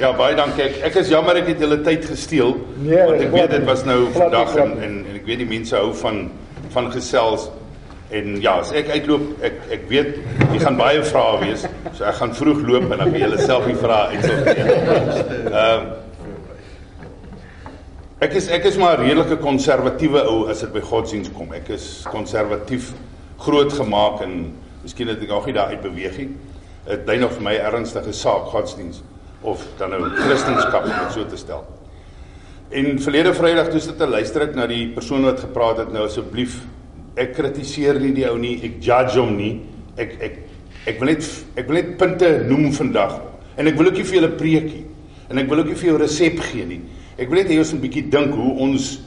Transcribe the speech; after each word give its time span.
Ja, 0.00 0.14
baie 0.16 0.32
dankie. 0.32 0.62
Ek, 0.64 0.76
ek 0.88 0.94
is 1.02 1.10
jammer 1.12 1.36
ek 1.36 1.50
het 1.50 1.58
julle 1.60 1.76
tyd 1.84 2.06
gesteel. 2.08 2.54
Nee, 2.80 3.02
want 3.04 3.20
ek 3.20 3.34
weet 3.34 3.50
dit 3.52 3.64
was 3.68 3.82
nou 3.84 3.98
vandag 4.14 4.54
en, 4.62 4.70
en 4.80 4.94
en 5.10 5.18
ek 5.18 5.26
weet 5.28 5.42
die 5.42 5.48
mense 5.50 5.76
hou 5.76 5.90
van 6.00 6.22
van 6.72 6.88
gesels. 6.94 7.50
En 8.16 8.38
ja, 8.40 8.54
as 8.62 8.70
ek 8.80 8.88
uitloop, 8.94 9.26
ek 9.44 9.58
ek 9.76 9.84
weet 9.90 10.16
jy 10.54 10.62
gaan 10.62 10.78
baie 10.80 11.02
vrae 11.04 11.42
wees. 11.42 11.66
So 11.98 12.08
ek 12.08 12.16
gaan 12.16 12.32
vroeg 12.38 12.64
loop 12.64 12.86
en 12.88 12.96
dan 13.04 13.12
kan 13.12 13.26
julle 13.26 13.42
self 13.44 13.68
die 13.68 13.76
vrae 13.82 14.16
uitsorteer. 14.16 14.72
Ehm 15.50 15.90
Ek 18.20 18.34
is 18.36 18.50
ek 18.52 18.66
is 18.68 18.74
maar 18.76 18.98
'n 19.00 19.06
redelike 19.08 19.36
konservatiewe 19.40 20.24
ou 20.28 20.48
as 20.52 20.60
dit 20.60 20.72
by 20.72 20.80
godsdienst 20.84 21.32
kom. 21.32 21.54
Ek 21.56 21.70
is 21.72 22.04
konservatief 22.12 22.90
groot 23.40 23.72
gemaak 23.72 24.20
en 24.24 24.34
miskien 24.82 25.08
het 25.08 25.22
ek 25.22 25.28
nog 25.28 25.46
nie 25.46 25.54
daar 25.56 25.72
uit 25.72 25.80
beweeg 25.80 26.18
nie. 26.18 26.28
Dit 26.88 27.04
bly 27.04 27.16
nog 27.16 27.32
vir 27.32 27.42
my 27.42 27.54
ernstige 27.56 28.12
saak 28.12 28.52
godsdienst 28.52 29.04
of 29.42 29.62
dan 29.78 29.90
nou 29.90 30.10
kristendom 30.14 30.82
om 30.82 30.90
dit 30.90 31.14
so 31.14 31.26
te 31.26 31.36
stel. 31.36 31.64
En 32.70 33.00
verlede 33.02 33.34
Vrydag 33.34 33.70
toe 33.72 33.80
sit 33.80 33.96
te 33.98 34.06
luister 34.06 34.44
ek 34.46 34.54
na 34.54 34.66
die 34.70 34.84
persoon 34.94 35.24
wat 35.26 35.40
gepraat 35.42 35.80
het 35.82 35.92
nou 35.94 36.04
asseblief 36.06 36.60
ek 37.18 37.34
kritiseer 37.34 37.98
nie 38.00 38.12
die 38.14 38.26
ou 38.28 38.36
nie, 38.40 38.54
ek 38.64 38.78
judge 38.84 39.18
hom 39.18 39.34
nie. 39.36 39.52
Ek 40.00 40.14
ek 40.22 40.38
ek 40.88 41.00
wil 41.00 41.12
net 41.12 41.26
ek 41.58 41.68
wil 41.68 41.80
net 41.80 41.90
punte 42.00 42.30
noem 42.48 42.70
vandag. 42.76 43.18
En 43.58 43.68
ek 43.68 43.76
wil 43.78 43.90
ook 43.90 43.98
nie 44.00 44.06
vir 44.06 44.20
julle 44.20 44.32
preekie 44.38 44.84
en 45.30 45.38
ek 45.38 45.50
wil 45.50 45.62
ook 45.62 45.70
nie 45.70 45.78
vir 45.78 45.90
jou 45.92 45.98
resep 46.00 46.40
gee 46.48 46.66
nie. 46.66 46.80
Ek 47.20 47.28
wil 47.30 47.42
net 47.42 47.50
hê 47.52 47.58
ons 47.58 47.72
moet 47.74 47.80
'n 47.80 47.86
bietjie 47.86 48.10
dink 48.10 48.34
hoe 48.34 48.52
ons 48.66 49.00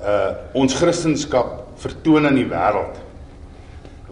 uh 0.00 0.32
ons 0.54 0.74
kristendom 0.74 1.64
vertoon 1.76 2.26
aan 2.26 2.38
die 2.38 2.48
wêreld. 2.48 3.03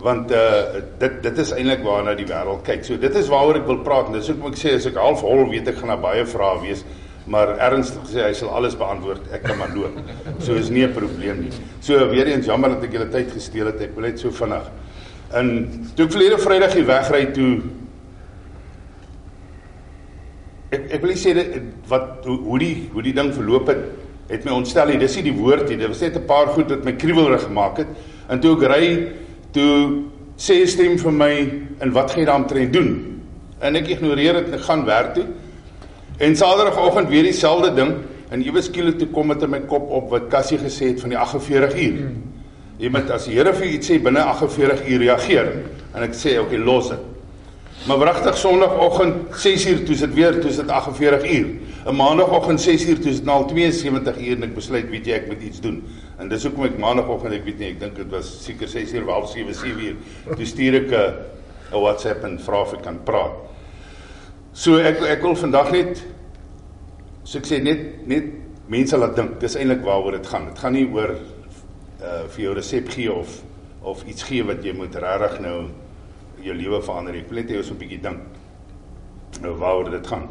Want 0.02 0.32
uh 0.34 0.80
dit 0.98 1.20
dit 1.22 1.38
is 1.38 1.52
eintlik 1.54 1.84
waarna 1.86 2.16
die 2.18 2.26
wêreld 2.26 2.64
kyk. 2.66 2.82
So 2.84 2.98
dit 2.98 3.14
is 3.14 3.28
waaroor 3.30 3.60
ek 3.60 3.68
wil 3.68 3.82
praat 3.86 4.10
en 4.10 4.16
dis 4.18 4.30
hoekom 4.32 4.50
ek 4.50 4.58
sê 4.58 4.74
as 4.74 4.88
ek 4.90 4.98
half 4.98 5.22
hol 5.22 5.44
weet 5.50 5.70
ek 5.70 5.78
gaan 5.78 5.92
daar 5.94 6.02
baie 6.02 6.24
vrae 6.26 6.58
wees, 6.64 6.82
maar 7.30 7.54
ernstig 7.62 8.02
gesê 8.08 8.24
hy 8.26 8.32
sal 8.34 8.50
alles 8.50 8.74
beantwoord. 8.78 9.28
Ek 9.36 9.46
kan 9.46 9.60
maar 9.60 9.70
loop. 9.76 10.00
So 10.42 10.58
is 10.58 10.72
nie 10.74 10.82
'n 10.82 10.92
probleem 10.92 11.44
nie. 11.44 11.52
So 11.80 12.08
weer 12.10 12.26
eens 12.26 12.46
jammer 12.46 12.74
dat 12.74 12.82
ek 12.82 12.92
julle 12.98 13.08
tyd 13.10 13.30
gesteel 13.30 13.66
het. 13.66 13.80
Ek 13.80 13.94
wil 13.94 14.08
net 14.10 14.18
so 14.18 14.30
vinnig. 14.30 14.66
En 15.32 15.70
toe 15.94 16.06
ek 16.06 16.12
verlede 16.12 16.38
Vrydag 16.38 16.74
hier 16.74 16.86
wegry 16.86 17.26
toe 17.32 17.62
ek 20.72 20.92
ek 20.98 21.02
wil 21.02 21.14
sê 21.14 21.34
dit 21.34 21.62
wat 21.88 22.24
hoe, 22.24 22.38
hoe 22.38 22.58
die 22.58 22.88
hoe 22.92 23.02
die 23.02 23.14
ding 23.14 23.32
verloop 23.32 23.68
het 23.68 23.84
het 24.32 24.44
my 24.44 24.50
ontstel. 24.50 24.98
Dis 24.98 25.16
nie 25.16 25.30
die 25.30 25.36
woord 25.36 25.68
nie. 25.68 25.76
Dit 25.76 25.88
was 25.88 26.00
net 26.00 26.16
'n 26.16 26.26
paar 26.26 26.48
goed 26.48 26.70
wat 26.70 26.84
my 26.84 26.92
kriewelrig 26.92 27.44
gemaak 27.46 27.76
het. 27.78 27.88
En 28.28 28.40
toe 28.40 28.56
ek 28.56 28.68
ry 28.68 29.12
toe 29.52 30.04
sê 30.36 30.62
'n 30.62 30.66
stem 30.68 30.98
vir 30.98 31.12
my 31.12 31.34
en 31.80 31.92
wat 31.92 32.10
gaan 32.10 32.20
jy 32.20 32.26
daarmee 32.26 32.70
doen? 32.70 33.20
En 33.60 33.76
ek 33.76 33.88
ignoreer 33.88 34.34
dit 34.34 34.52
en 34.52 34.58
gaan 34.58 34.84
werk 34.84 35.14
toe. 35.14 35.24
En 36.18 36.36
Saterdagoggend 36.36 37.08
weer 37.08 37.22
dieselfde 37.22 37.74
ding 37.74 37.94
en 38.30 38.42
ewe 38.42 38.62
skielik 38.62 38.98
toe 38.98 39.08
kom 39.08 39.28
dit 39.28 39.42
in 39.42 39.50
my 39.50 39.60
kop 39.60 39.90
op 39.90 40.10
wat 40.10 40.28
Cassie 40.28 40.58
gesê 40.58 40.92
het 40.92 41.00
van 41.00 41.10
die 41.10 41.18
48 41.18 41.74
uur. 41.74 42.10
Jy 42.78 42.88
moet 42.88 43.10
as 43.10 43.24
die 43.24 43.34
Here 43.34 43.52
vir 43.54 43.66
iets 43.66 43.90
sê 43.90 44.02
binne 44.02 44.20
48 44.20 44.88
uur 44.88 44.98
reageer. 44.98 45.52
En 45.94 46.02
ek 46.02 46.14
sê 46.14 46.38
okay, 46.40 46.58
los 46.58 46.88
dit. 46.88 46.98
Maar 47.86 47.98
wragtig 47.98 48.36
Sondagoggend 48.38 49.14
6uur 49.34 49.84
toe 49.86 49.96
sit 49.96 50.14
weer 50.14 50.40
toe 50.40 50.52
sit 50.52 50.68
48 50.70 51.24
uur. 51.38 51.48
'n 51.86 51.96
Maandagooggend 51.96 52.60
6uur 52.60 53.00
toe 53.02 53.12
sit 53.12 53.28
al 53.28 53.46
72 53.48 54.18
uur 54.18 54.36
en 54.36 54.42
ek 54.42 54.54
besluit 54.54 54.90
weet 54.90 55.06
jy 55.06 55.12
ek 55.12 55.26
moet 55.26 55.42
iets 55.42 55.60
doen. 55.60 55.82
En 56.20 56.28
dis 56.28 56.44
hoekom 56.44 56.64
ek 56.68 56.78
maandagooggend 56.78 57.34
ek 57.38 57.44
weet 57.44 57.58
nie 57.58 57.70
ek 57.72 57.80
dink 57.80 57.96
dit 57.96 58.10
was 58.12 58.28
seker 58.44 58.68
6uur 58.68 59.08
of 59.14 59.30
7 59.30 59.54
7uur 59.56 59.96
toe 60.36 60.46
stuur 60.46 60.74
ek 60.82 60.92
'n 60.92 61.14
'n 61.72 61.80
WhatsApp 61.80 62.24
en 62.24 62.38
vra 62.38 62.60
of 62.62 62.74
ek 62.74 62.82
kan 62.82 62.98
praat. 63.04 63.32
So 64.52 64.76
ek 64.76 65.00
ek 65.02 65.22
wil 65.22 65.34
vandag 65.34 65.72
net 65.72 66.04
so 67.24 67.38
ek 67.38 67.46
sê 67.46 67.62
net 67.62 68.06
net 68.06 68.24
mense 68.68 68.96
laat 68.96 69.16
dink. 69.16 69.40
Dis 69.40 69.56
eintlik 69.56 69.82
waaroor 69.84 70.12
dit 70.12 70.26
gaan. 70.26 70.46
Dit 70.50 70.58
gaan 70.58 70.72
nie 70.72 70.86
oor 70.92 71.16
uh 72.02 72.26
vir 72.28 72.44
jou 72.44 72.54
resep 72.54 72.88
gee 72.88 73.12
of 73.12 73.42
of 73.82 74.04
iets 74.06 74.22
gee 74.22 74.44
wat 74.44 74.64
jy 74.64 74.72
moet 74.72 74.94
regtig 74.94 75.40
nou 75.40 75.70
jou 76.42 76.54
lewe 76.54 76.82
verander. 76.82 77.16
Ek 77.16 77.30
wil 77.30 77.40
net 77.40 77.50
hê 77.50 77.56
ons 77.56 77.70
moet 77.70 77.80
'n 77.80 77.84
bietjie 77.84 78.02
dink 78.02 78.20
nou 79.42 79.54
waaroor 79.56 79.90
dit 79.90 80.06
gaan. 80.06 80.28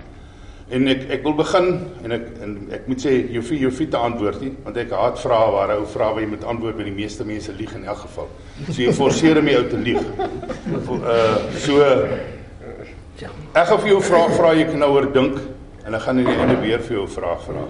En 0.71 0.87
ek 0.87 1.01
ek 1.17 1.23
wil 1.27 1.33
begin 1.35 1.65
en 2.05 2.13
ek 2.15 2.27
en 2.45 2.51
ek 2.77 2.85
moet 2.87 3.03
sê 3.03 3.11
jy 3.33 3.41
vir 3.43 3.57
jou 3.65 3.71
te 3.91 3.99
antwoord 3.99 4.43
nie 4.43 4.51
want 4.63 4.77
ek 4.79 4.93
haat 4.95 5.17
vrae 5.19 5.49
waar 5.51 5.73
ou 5.75 5.85
vra 5.93 6.11
waar 6.13 6.23
jy 6.23 6.29
moet 6.31 6.45
antwoord 6.47 6.77
by 6.79 6.85
die 6.87 6.95
meeste 6.95 7.27
mense 7.27 7.51
lieg 7.57 7.73
in 7.75 7.83
elk 7.91 8.05
geval. 8.05 8.29
So 8.69 8.77
jy 8.79 8.93
forceer 8.95 9.41
my 9.43 9.57
ou 9.59 9.65
te 9.67 9.81
lieg. 9.81 9.99
Uh 10.95 11.35
so 11.59 11.81
ek 13.21 13.67
gaan 13.67 13.81
vir 13.83 13.91
jou 13.91 13.99
vra 14.07 14.23
vra 14.31 14.53
jy 14.55 14.69
kan 14.69 14.79
nou 14.85 14.93
oor 14.95 15.09
dink 15.11 15.41
en 15.83 15.97
ek 15.97 16.05
gaan 16.07 16.23
in 16.23 16.31
die 16.31 16.39
einde 16.39 16.57
weer 16.63 16.79
vir 16.79 16.97
jou 17.01 17.03
'n 17.03 17.15
vraag 17.17 17.43
vra. 17.49 17.67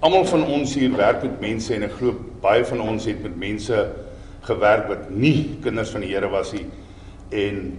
Almal 0.00 0.24
van 0.24 0.44
ons 0.44 0.74
hier 0.74 0.96
werk 0.96 1.22
met 1.22 1.40
mense 1.40 1.74
en 1.74 1.82
ek 1.82 1.92
glo 2.00 2.16
baie 2.40 2.64
van 2.64 2.80
ons 2.80 3.04
het 3.04 3.22
met 3.22 3.36
mense 3.36 3.88
gewerk 4.48 4.88
wat 4.88 5.10
nie 5.10 5.58
kinders 5.62 5.90
van 5.90 6.00
die 6.00 6.14
Here 6.14 6.28
was 6.28 6.52
nie 6.52 6.66
en 7.30 7.78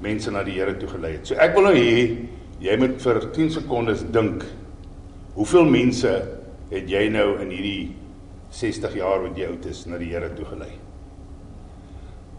mense 0.00 0.30
na 0.30 0.42
die 0.42 0.56
Here 0.56 0.76
toe 0.76 0.88
gelei 0.88 1.12
het. 1.12 1.26
So 1.26 1.34
ek 1.34 1.54
wil 1.54 1.62
nou 1.68 1.74
hê 1.74 2.16
jy 2.60 2.76
moet 2.80 3.00
vir 3.00 3.22
10 3.34 3.50
sekondes 3.56 4.04
dink 4.12 4.44
hoeveel 5.34 5.68
mense 5.70 6.12
het 6.70 6.90
jy 6.90 7.06
nou 7.12 7.32
in 7.42 7.52
hierdie 7.54 7.90
60 8.54 8.96
jaar 8.98 9.22
wat 9.24 9.38
jy 9.38 9.48
oud 9.48 9.66
is 9.70 9.84
na 9.86 9.98
die 10.00 10.10
Here 10.10 10.30
toe 10.34 10.46
gelei? 10.48 10.72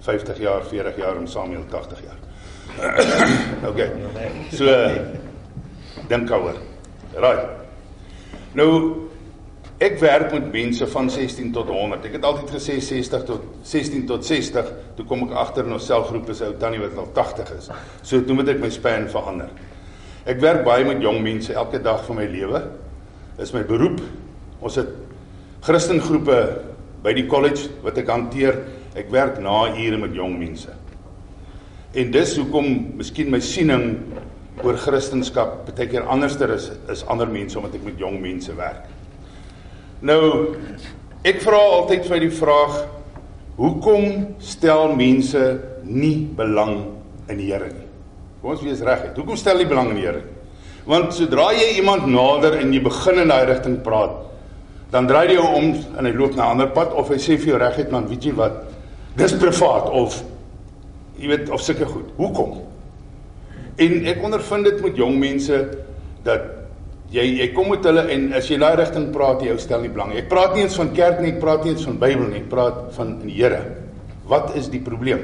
50 0.02 0.42
jaar, 0.42 0.66
40 0.66 0.98
jaar 0.98 1.18
en 1.20 1.28
Samuel 1.30 1.64
80 1.70 2.02
jaar. 2.04 2.20
OK. 3.70 3.80
So 4.56 4.66
dink 6.09 6.28
daaroor. 6.30 6.59
Right. 7.16 7.48
Nou 8.58 8.70
ek 9.82 9.98
werk 10.02 10.34
met 10.36 10.52
mense 10.53 10.86
van 10.94 11.09
16 11.09 11.52
tot 11.56 11.70
100. 11.70 12.06
Ek 12.09 12.18
het 12.18 12.26
altyd 12.28 12.53
gesê 12.58 12.78
60 12.82 13.26
tot 13.30 13.46
16 13.68 14.06
tot 14.09 14.26
60. 14.26 14.72
Toe 14.98 15.06
kom 15.09 15.26
ek 15.28 15.36
agter 15.42 15.70
in 15.70 15.78
ons 15.78 15.90
selgroep 15.90 16.30
is 16.34 16.44
ou 16.46 16.53
tannie 16.62 16.82
wat 16.82 16.98
al 17.02 17.12
80 17.18 17.53
is. 17.58 17.70
So 18.02 18.22
toe 18.26 18.38
moet 18.38 18.52
ek 18.53 18.62
my 18.62 18.70
span 18.74 19.08
verander. 19.12 19.53
Ek 20.30 20.42
werk 20.42 20.66
baie 20.68 20.86
met 20.86 21.02
jong 21.02 21.22
mense 21.24 21.54
elke 21.54 21.80
dag 21.82 22.04
van 22.06 22.20
my 22.20 22.28
lewe. 22.30 22.62
Dis 23.40 23.54
my 23.56 23.64
beroep. 23.66 24.02
Ons 24.62 24.78
het 24.78 24.92
Christengroepe 25.66 26.38
by 27.02 27.14
die 27.18 27.26
college 27.30 27.72
wat 27.82 27.98
ek 27.98 28.12
hanteer. 28.14 28.59
Ek 28.98 29.09
werk 29.14 29.40
na 29.42 29.72
ure 29.74 29.98
met 30.02 30.14
jong 30.18 30.38
mense. 30.38 30.74
En 31.98 32.14
dis 32.14 32.36
hoekom 32.38 32.70
miskien 33.00 33.32
my 33.34 33.42
siening 33.44 33.98
oor 34.62 34.78
Christendom 34.78 35.26
baie 35.66 35.88
keer 35.90 36.06
anderster 36.12 36.53
is 36.53 36.70
is 36.92 37.03
ander 37.09 37.28
mense 37.28 37.58
omdat 37.58 37.80
ek 37.80 37.86
met 37.90 38.00
jong 38.00 38.20
mense 38.22 38.53
werk. 38.56 38.86
Nou 40.06 40.56
ek 41.28 41.42
vra 41.44 41.59
altyd 41.82 42.06
vir 42.09 42.28
die 42.28 42.34
vraag 42.34 42.82
hoekom 43.58 44.36
stel 44.42 44.94
mense 44.98 45.42
nie 45.86 46.28
belang 46.38 46.84
in 47.30 47.42
die 47.42 47.50
Here 47.50 47.72
nie? 47.72 47.91
Kom 48.41 48.56
ons 48.56 48.62
wees 48.66 48.81
reg. 48.81 49.12
Hoekom 49.13 49.38
stel 49.38 49.62
jy 49.62 49.68
belang 49.69 49.91
in 49.94 50.00
die 50.00 50.07
Here? 50.07 50.22
Want 50.90 51.13
sodra 51.13 51.52
jy 51.53 51.75
iemand 51.78 52.07
nader 52.09 52.57
en 52.57 52.72
jy 52.74 52.79
begin 52.81 53.22
in 53.22 53.29
daai 53.29 53.46
rigting 53.52 53.78
praat, 53.85 54.16
dan 54.91 55.06
draai 55.07 55.35
jy 55.35 55.38
hom 55.38 55.57
om 55.59 56.00
en 56.00 56.07
hy 56.09 56.13
loop 56.16 56.34
na 56.35 56.47
'n 56.47 56.52
ander 56.56 56.72
pad 56.74 56.91
of 56.97 57.09
hy 57.09 57.19
sê 57.22 57.38
vir 57.38 57.53
jou 57.53 57.59
reguit 57.62 57.91
man, 57.91 58.07
weet 58.09 58.25
jy 58.25 58.34
wat? 58.34 58.66
Dis 59.16 59.34
privaat 59.34 59.90
of 59.90 60.24
jy 61.19 61.28
weet 61.28 61.50
of 61.50 61.62
sulke 61.62 61.85
goed. 61.85 62.09
Hoekom? 62.18 62.57
En 63.78 64.06
ek 64.07 64.24
ondervind 64.24 64.63
dit 64.63 64.81
met 64.81 64.97
jong 64.97 65.19
mense 65.19 65.78
dat 66.23 66.41
jy 67.12 67.23
jy 67.38 67.53
kom 67.53 67.69
met 67.69 67.84
hulle 67.84 68.09
en 68.09 68.34
as 68.34 68.47
jy 68.50 68.58
daai 68.58 68.75
rigting 68.75 69.12
praat, 69.12 69.41
jy 69.41 69.58
stel 69.58 69.81
nie 69.81 69.90
belang. 69.90 70.13
Ek 70.18 70.29
praat 70.29 70.56
nie 70.56 70.63
eens 70.63 70.75
van 70.75 70.91
kerk 70.94 71.22
nie, 71.22 71.34
ek 71.34 71.40
praat 71.40 71.63
nie 71.63 71.73
eens 71.73 71.85
van 71.85 72.00
Bybel 72.00 72.28
nie, 72.28 72.40
ek 72.40 72.50
praat 72.50 72.94
van 72.96 73.19
die 73.19 73.35
Here. 73.38 73.62
Wat 74.25 74.56
is 74.56 74.68
die 74.68 74.81
probleem? 74.81 75.22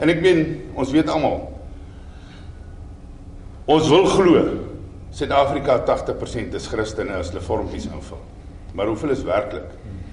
En 0.00 0.08
ek 0.08 0.22
meen, 0.22 0.62
ons 0.74 0.90
weet 0.90 1.08
almal 1.08 1.55
Ons 3.66 3.88
wil 3.90 4.04
glo 4.06 4.40
Suid-Afrika 5.10 5.80
80% 5.82 6.54
is 6.54 6.68
Christene 6.70 7.16
as 7.18 7.32
hulle 7.32 7.40
vormpies 7.42 7.88
invul. 7.90 8.20
Maar 8.78 8.92
hoeveel 8.92 9.10
is 9.10 9.24
werklik? 9.26 9.72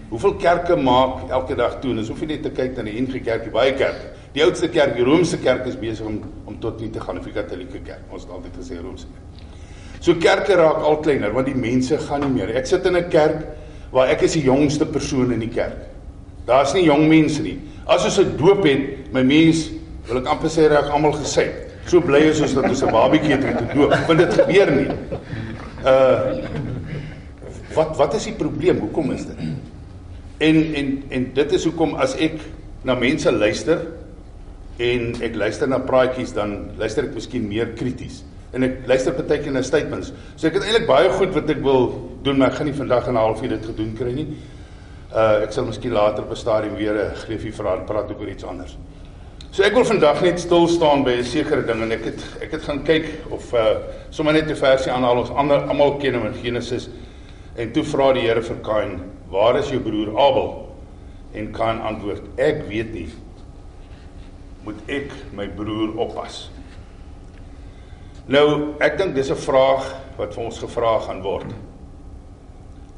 Hoeveel 0.10 0.34
kerke 0.42 0.78
maak 0.80 1.30
elke 1.30 1.54
dag 1.60 1.76
toe? 1.84 1.92
Dis 1.94 2.10
hoef 2.10 2.24
jy 2.24 2.32
net 2.32 2.42
te 2.48 2.50
kyk 2.54 2.80
na 2.80 2.86
die 2.88 2.96
NG 2.98 3.20
Kerk, 3.22 3.44
die 3.46 3.54
baie 3.54 3.76
kerke. 3.78 4.10
Die 4.34 4.42
oudste 4.42 4.72
kerk, 4.74 4.96
die 4.98 5.06
Romeinse 5.06 5.38
kerk 5.44 5.68
is 5.70 5.78
besig 5.78 6.08
om 6.10 6.18
om 6.50 6.56
tot 6.64 6.82
nie 6.82 6.90
te 6.94 7.02
gaan 7.04 7.20
of 7.22 7.28
die 7.30 7.34
Katolieke 7.36 7.82
kerk. 7.86 8.08
Ons 8.10 8.26
het 8.26 8.32
altyd 8.34 8.56
gesê 8.58 8.80
Romeinse 8.80 9.12
kerk. 9.12 9.52
So 10.00 10.18
kerke 10.24 10.58
raak 10.58 10.82
al 10.82 10.98
kleiner 11.06 11.36
want 11.36 11.52
die 11.52 11.58
mense 11.58 12.00
gaan 12.08 12.26
nie 12.26 12.32
meer. 12.40 12.56
Ek 12.58 12.66
sit 12.66 12.88
in 12.90 12.98
'n 12.98 13.10
kerk 13.10 13.46
waar 13.92 14.10
ek 14.10 14.24
is 14.24 14.34
die 14.34 14.48
jongste 14.50 14.86
persoon 14.86 15.32
in 15.32 15.46
die 15.46 15.54
kerk. 15.54 15.78
Daar's 16.48 16.74
nie 16.74 16.86
jong 16.86 17.06
mense 17.08 17.44
nie. 17.44 17.60
As 17.86 18.06
ons 18.06 18.18
'n 18.18 18.38
doop 18.38 18.66
het, 18.66 19.14
my 19.14 19.22
mens, 19.22 19.70
wil 20.08 20.18
ek 20.18 20.26
amper 20.26 20.50
sê 20.50 20.68
reg 20.68 20.90
almal 20.90 21.14
gesê. 21.14 21.73
So 21.86 22.02
bly 22.02 22.20
is 22.30 22.42
ons 22.42 22.54
dat 22.54 22.70
ons 22.70 22.84
'n 22.84 22.92
babietjie 22.92 23.36
het 23.36 23.44
om 23.44 23.58
te 23.58 23.74
doop. 23.74 23.96
Want 24.08 24.20
dit 24.20 24.34
gebeur 24.34 24.72
nie. 24.72 24.90
Uh 25.86 26.20
wat 27.74 27.98
wat 27.98 28.14
is 28.14 28.24
die 28.24 28.38
probleem? 28.38 28.80
Hoekom 28.80 29.12
is 29.12 29.26
dit? 29.26 29.40
En 30.38 30.76
en 30.76 31.04
en 31.10 31.32
dit 31.34 31.52
is 31.52 31.64
hoekom 31.64 31.96
as 31.96 32.16
ek 32.16 32.38
na 32.84 32.96
mense 32.96 33.32
luister 33.32 33.88
en 34.78 35.16
ek 35.22 35.36
luister 35.36 35.68
na 35.68 35.80
praatjies 35.80 36.34
dan 36.34 36.70
luister 36.78 37.04
ek 37.04 37.14
miskien 37.14 37.48
meer 37.48 37.74
krities. 37.74 38.24
en 38.54 38.66
ek 38.68 38.84
luister 38.90 39.16
partykeer 39.18 39.54
na 39.54 39.64
statements. 39.66 40.12
So 40.38 40.48
ek 40.48 40.60
het 40.60 40.68
eintlik 40.68 40.88
baie 40.90 41.10
goed 41.18 41.34
wat 41.36 41.50
ek 41.50 41.62
wil 41.66 41.88
doen, 42.26 42.38
maar 42.40 42.52
ek 42.52 42.60
gaan 42.60 42.70
nie 42.70 42.78
vandag 42.78 43.08
in 43.10 43.16
'n 43.16 43.24
halfuur 43.26 43.50
dit 43.50 43.66
gedoen 43.66 43.94
kry 43.98 44.14
nie. 44.14 44.28
Uh 45.14 45.44
ek 45.44 45.52
sal 45.52 45.66
miskien 45.66 45.94
later 45.94 46.24
op 46.24 46.32
'n 46.32 46.36
stadium 46.36 46.76
weer 46.76 46.94
'n 46.94 47.16
greefie 47.26 47.54
vra 47.54 47.76
en 47.78 47.86
praat 47.86 48.12
oor 48.12 48.30
iets 48.30 48.44
anders. 48.44 48.78
So 49.54 49.62
ek 49.62 49.76
wil 49.78 49.84
vandag 49.86 50.24
net 50.26 50.40
stil 50.42 50.64
staan 50.66 51.04
by 51.06 51.12
'n 51.22 51.24
sekere 51.30 51.62
ding 51.62 51.84
en 51.86 51.92
ek 51.94 52.06
het 52.08 52.22
ek 52.42 52.52
het 52.56 52.64
gaan 52.66 52.80
kyk 52.84 53.06
of 53.30 53.54
uh 53.54 53.86
sommer 54.10 54.34
net 54.34 54.50
'n 54.50 54.56
versie 54.56 54.92
aanhaal 54.92 55.20
ons 55.20 55.30
ander 55.30 55.70
almal 55.70 56.00
ken 56.02 56.16
hom 56.16 56.26
in 56.26 56.34
Genesis 56.34 56.90
en 57.56 57.72
toe 57.72 57.84
vra 57.84 58.14
die 58.14 58.22
Here 58.22 58.42
vir 58.42 58.58
Kain, 58.64 59.12
"Waar 59.30 59.60
is 59.60 59.70
jou 59.70 59.80
broer 59.80 60.10
Abel?" 60.10 60.74
En 61.36 61.52
Kain 61.52 61.82
antwoord, 61.82 62.22
"Ek 62.38 62.66
weet 62.68 62.94
nie. 62.94 63.10
Moet 64.64 64.82
ek 64.88 65.12
my 65.34 65.48
broer 65.48 66.00
oppas?" 66.00 66.50
Nou, 68.28 68.74
ek 68.80 68.98
dink 68.98 69.16
dis 69.16 69.30
'n 69.30 69.36
vraag 69.36 69.86
wat 70.18 70.34
vir 70.34 70.44
ons 70.44 70.60
gevra 70.60 71.00
gaan 71.00 71.22
word. 71.22 71.54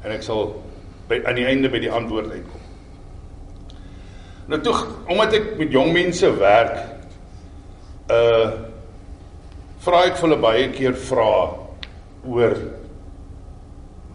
En 0.04 0.10
ek 0.10 0.22
sal 0.22 0.62
by 1.08 1.20
aan 1.26 1.34
die 1.34 1.46
einde 1.46 1.68
by 1.68 1.78
die 1.78 1.92
antwoord 1.92 2.30
uitkom. 2.30 2.65
Nou 4.46 4.60
toe 4.62 4.74
omdat 5.10 5.34
ek 5.34 5.52
met 5.58 5.74
jong 5.74 5.92
mense 5.94 6.30
werk, 6.38 6.78
uh 8.12 8.48
vra 9.86 10.00
ek 10.08 10.16
vir 10.18 10.24
hulle 10.26 10.42
baie 10.42 10.70
keer 10.74 10.96
vra 10.98 11.32
oor 12.26 12.56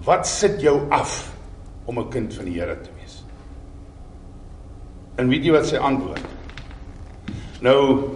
wat 0.04 0.28
sit 0.28 0.58
jou 0.60 0.82
af 0.92 1.32
om 1.88 2.00
'n 2.00 2.10
kind 2.10 2.34
van 2.34 2.46
die 2.46 2.60
Here 2.60 2.76
te 2.76 2.90
wees? 3.00 3.24
En 5.16 5.30
weet 5.30 5.46
jy 5.46 5.52
wat 5.52 5.66
sy 5.66 5.78
antwoord? 5.78 6.26
Nou 7.62 8.10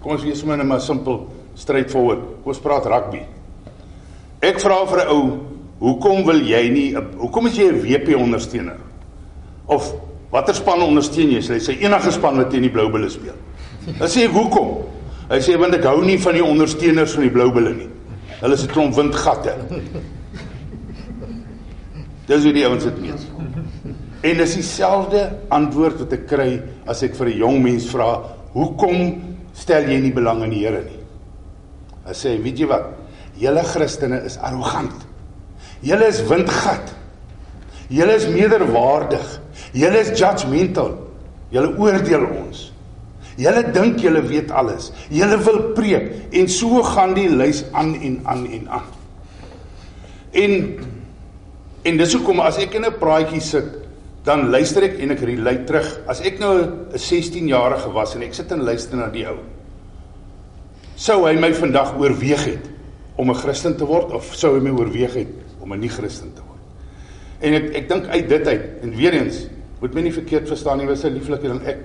kom 0.00 0.12
ons 0.12 0.24
wees 0.24 0.38
sommer 0.38 0.56
net 0.56 0.66
maar 0.66 0.80
simpel 0.80 1.28
straightforward. 1.54 2.20
Kom 2.42 2.52
ons 2.52 2.60
praat 2.60 2.86
rugby. 2.86 3.22
Ek 4.40 4.60
vra 4.60 4.86
vir 4.86 5.04
'n 5.04 5.08
ou, 5.08 5.38
hoekom 5.80 6.24
wil 6.24 6.40
jy 6.40 6.68
nie 6.70 6.94
hoekom 6.96 7.46
is 7.46 7.56
jy 7.56 7.68
'n 7.68 7.82
WP 7.82 8.16
ondersteuner? 8.16 8.78
Of 9.66 9.94
watter 10.34 10.56
span 10.56 10.82
ondersteun 10.82 11.30
jy? 11.36 11.42
Hy 11.46 11.60
sê 11.62 11.76
enige 11.78 12.12
span 12.14 12.40
wat 12.42 12.50
teen 12.50 12.66
die 12.66 12.72
Blou 12.72 12.88
Bulle 12.92 13.10
speel. 13.12 13.36
Dan 13.86 14.10
sê 14.10 14.26
ek 14.26 14.34
hoekom? 14.34 14.72
Hy 15.30 15.38
sê 15.44 15.54
want 15.60 15.76
ek 15.78 15.86
hou 15.88 16.00
nie 16.04 16.18
van 16.20 16.36
die 16.36 16.44
ondersteuners 16.44 17.14
van 17.16 17.28
die 17.28 17.32
Blou 17.32 17.50
Bulle 17.54 17.74
nie. 17.76 17.90
Hulle 18.40 18.54
is 18.58 18.64
'n 18.64 18.72
klomp 18.72 18.96
windgatte. 18.96 19.54
Dis 22.26 22.44
hoe 22.44 22.52
die 22.52 22.64
ouens 22.66 22.84
dit 22.84 23.00
meen. 23.00 23.18
En 24.24 24.36
dis 24.36 24.54
dieselfde 24.54 25.38
antwoord 25.52 25.98
wat 25.98 26.12
ek 26.12 26.26
kry 26.26 26.62
as 26.86 27.02
ek 27.02 27.14
vir 27.14 27.28
'n 27.28 27.38
jong 27.38 27.62
mens 27.62 27.86
vra, 27.86 28.22
"Hoekom 28.54 29.22
stel 29.52 29.84
jy 29.84 30.00
nie 30.00 30.12
belang 30.12 30.42
in 30.42 30.50
die 30.50 30.64
Here 30.64 30.82
nie?" 30.82 31.00
Hy 32.06 32.12
sê, 32.12 32.42
"Weet 32.42 32.58
jy 32.58 32.66
wat? 32.66 32.86
Julle 33.38 33.62
Christene 33.62 34.22
is 34.24 34.38
arrogant. 34.38 35.06
Julle 35.82 36.08
is 36.08 36.22
windgat. 36.22 36.94
Julle 37.88 38.14
is 38.14 38.26
meerderwaardig. 38.26 39.40
Julle 39.74 40.00
is 40.00 40.14
judgmental. 40.18 40.94
Julle 41.54 41.74
oordeel 41.78 42.24
ons. 42.30 42.70
Julle 43.40 43.64
dink 43.74 44.02
julle 44.02 44.22
weet 44.22 44.52
alles. 44.54 44.90
Julle 45.10 45.38
wil 45.42 45.60
preek 45.74 46.34
en 46.34 46.50
so 46.50 46.82
gaan 46.86 47.16
die 47.16 47.28
lys 47.30 47.64
aan 47.74 47.94
en 47.98 48.20
aan 48.30 48.44
en 48.46 48.68
aan. 48.80 48.92
En 50.34 50.60
en 51.84 51.98
dis 52.00 52.14
hoekom 52.16 52.40
as 52.40 52.56
ek 52.58 52.78
in 52.78 52.86
'n 52.86 52.98
praatjie 52.98 53.40
sit, 53.40 53.66
dan 54.24 54.48
luister 54.48 54.82
ek 54.82 54.98
en 54.98 55.10
ek 55.10 55.20
relate 55.20 55.64
terug. 55.64 56.00
As 56.08 56.20
ek 56.20 56.38
nou 56.38 56.62
'n 56.62 56.96
16-jarige 56.96 57.92
was 57.92 58.14
en 58.14 58.22
ek 58.22 58.34
sit 58.34 58.52
en 58.52 58.62
luister 58.64 58.96
na 58.96 59.10
die 59.10 59.26
ou, 59.26 59.38
sou 60.96 61.26
hy 61.26 61.34
my 61.34 61.52
vandag 61.52 61.98
oorweeg 61.98 62.44
het 62.44 62.70
om 63.16 63.30
'n 63.30 63.34
Christen 63.34 63.76
te 63.76 63.84
word 63.84 64.12
of 64.12 64.34
sou 64.34 64.54
hy 64.54 64.62
my 64.62 64.70
oorweeg 64.70 65.14
het 65.14 65.28
om 65.60 65.72
'n 65.72 65.80
nie-Christen 65.80 66.32
te 66.34 66.40
word. 66.40 66.60
En 67.40 67.54
ek 67.54 67.74
ek 67.74 67.88
dink 67.88 68.06
uit 68.06 68.28
dit 68.28 68.46
uit 68.46 68.82
en 68.82 68.96
weer 68.96 69.12
eens 69.12 69.46
moet 69.80 69.94
my 69.94 70.00
nie 70.00 70.12
verkeerd 70.12 70.48
verstaan 70.48 70.78
nie, 70.78 70.86
was 70.86 71.04
'n 71.04 71.14
lieflike 71.14 71.42
ding. 71.42 71.60
Ek 71.66 71.78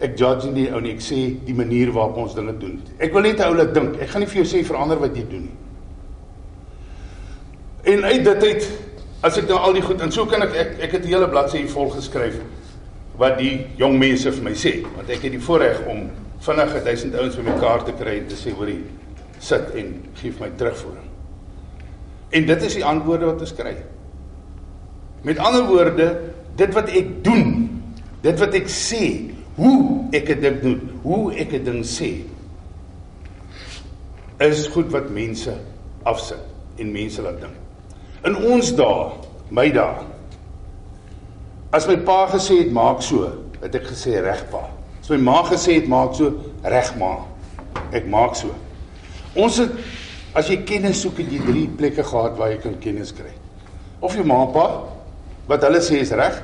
ek 0.00 0.18
judge 0.18 0.50
nie 0.50 0.70
ou 0.72 0.80
nie, 0.80 0.92
ek 0.92 1.00
sê 1.00 1.36
die 1.46 1.54
manier 1.54 1.92
waarop 1.92 2.16
ons 2.16 2.34
dinge 2.34 2.58
doen. 2.58 2.82
Ek 2.98 3.12
wil 3.12 3.22
net 3.22 3.40
ou 3.40 3.54
laat 3.54 3.74
dink. 3.74 4.00
Ek 4.00 4.08
gaan 4.08 4.20
nie 4.20 4.28
vir 4.28 4.42
jou 4.42 4.44
sê 4.44 4.64
verander 4.64 4.98
wat 4.98 5.16
jy 5.16 5.24
doen 5.30 5.42
nie. 5.42 5.56
En 7.94 8.04
uit 8.04 8.24
dit 8.24 8.44
uit 8.44 8.68
as 9.22 9.38
ek 9.38 9.48
nou 9.48 9.58
al 9.58 9.72
die 9.72 9.82
goed 9.82 10.00
en 10.00 10.12
so 10.12 10.26
kan 10.26 10.42
ek 10.42 10.54
ek 10.54 10.80
ek 10.80 10.92
het 10.92 11.04
'n 11.04 11.08
hele 11.08 11.28
bladsy 11.28 11.58
hier 11.58 11.68
vol 11.68 11.90
geskryf 11.90 12.40
wat 13.16 13.38
die 13.38 13.66
jong 13.78 13.98
mense 13.98 14.32
vir 14.32 14.44
my 14.44 14.54
sê, 14.58 14.82
want 14.96 15.10
ek 15.10 15.22
het 15.22 15.32
die 15.32 15.40
voorreg 15.40 15.86
om 15.86 16.10
vinnig 16.44 16.82
1000 16.84 17.14
ouens 17.14 17.36
bymekaar 17.36 17.84
te 17.84 17.92
kry 17.92 18.18
en 18.18 18.26
te 18.26 18.34
sê 18.34 18.52
hoorie 18.52 18.82
sit 19.38 19.74
en 19.74 19.94
gee 20.18 20.32
my 20.40 20.50
terugvoering. 20.58 21.10
En 22.34 22.46
dit 22.46 22.62
is 22.62 22.74
die 22.74 22.84
antwoorde 22.84 23.26
wat 23.26 23.40
ons 23.40 23.54
kry. 23.54 23.76
Met 25.22 25.38
ander 25.38 25.64
woorde, 25.68 26.08
dit 26.56 26.74
wat 26.74 26.88
ek 26.88 27.10
doen, 27.24 27.68
dit 28.24 28.38
wat 28.40 28.54
ek 28.54 28.70
sê, 28.70 29.04
hoe 29.58 30.04
ek 30.14 30.32
dit 30.42 30.62
doen, 30.62 30.80
hoe 31.02 31.34
ek 31.38 31.52
'n 31.52 31.64
ding 31.64 31.82
sê, 31.84 32.24
is 34.40 34.66
goed 34.66 34.90
wat 34.90 35.10
mense 35.10 35.52
afsit 36.02 36.42
en 36.78 36.92
mense 36.92 37.22
laat 37.22 37.40
dink. 37.40 37.56
In 38.24 38.36
ons 38.36 38.72
dae, 38.74 39.12
my 39.50 39.68
dae, 39.70 40.04
as 41.72 41.86
my 41.86 41.96
pa 41.96 42.26
gesê 42.32 42.58
het 42.64 42.72
maak 42.72 43.02
so, 43.02 43.30
het 43.60 43.74
ek 43.74 43.86
gesê 43.92 44.20
reg 44.22 44.44
pa. 44.50 44.70
As 45.00 45.10
my 45.10 45.16
ma 45.16 45.42
gesê 45.42 45.80
het 45.80 45.88
maak 45.88 46.14
so, 46.14 46.32
reg 46.62 46.96
ma. 46.96 47.24
Ek 47.92 48.06
maak 48.06 48.34
so. 48.36 48.54
Ons 49.36 49.58
het 49.58 49.70
as 50.34 50.48
jy 50.48 50.64
kennis 50.64 51.00
soek, 51.02 51.18
het 51.18 51.30
jy 51.30 51.40
drie 51.44 51.68
plekke 51.68 52.02
gehad 52.02 52.38
waar 52.38 52.50
jy 52.50 52.58
kan 52.58 52.78
kennis 52.80 53.12
kry. 53.12 53.32
Of 54.00 54.14
jou 54.14 54.24
ma 54.24 54.42
en 54.46 54.52
pa 54.52 54.93
wat 55.46 55.62
hulle 55.62 55.80
sê 55.84 56.00
is 56.00 56.12
reg. 56.16 56.40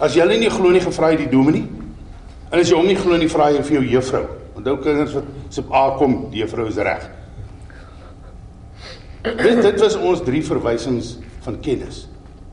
As 0.00 0.14
jy 0.14 0.24
hulle 0.24 0.38
nie 0.40 0.50
glo 0.50 0.70
nie, 0.72 0.80
gevra 0.80 1.12
jy 1.12 1.24
die 1.24 1.30
dominee. 1.32 1.66
En 2.50 2.58
as 2.58 2.70
jy 2.70 2.76
hom 2.78 2.88
nie 2.88 2.98
glo 2.98 3.16
nie, 3.16 3.28
vra 3.30 3.50
jy 3.54 3.62
vir 3.62 3.76
jou 3.78 3.82
juffrou. 3.94 4.24
Onthou 4.58 4.76
kinders 4.82 5.14
wat 5.14 5.28
sop 5.54 5.74
A 5.76 5.84
kom, 5.98 6.16
die 6.32 6.42
juffrou 6.42 6.66
is 6.70 6.78
reg. 6.82 7.04
Dit 9.22 9.60
dit 9.62 9.82
was 9.82 9.96
ons 9.96 10.22
drie 10.24 10.40
verwysings 10.44 11.18
van 11.44 11.60
kennis. 11.62 12.06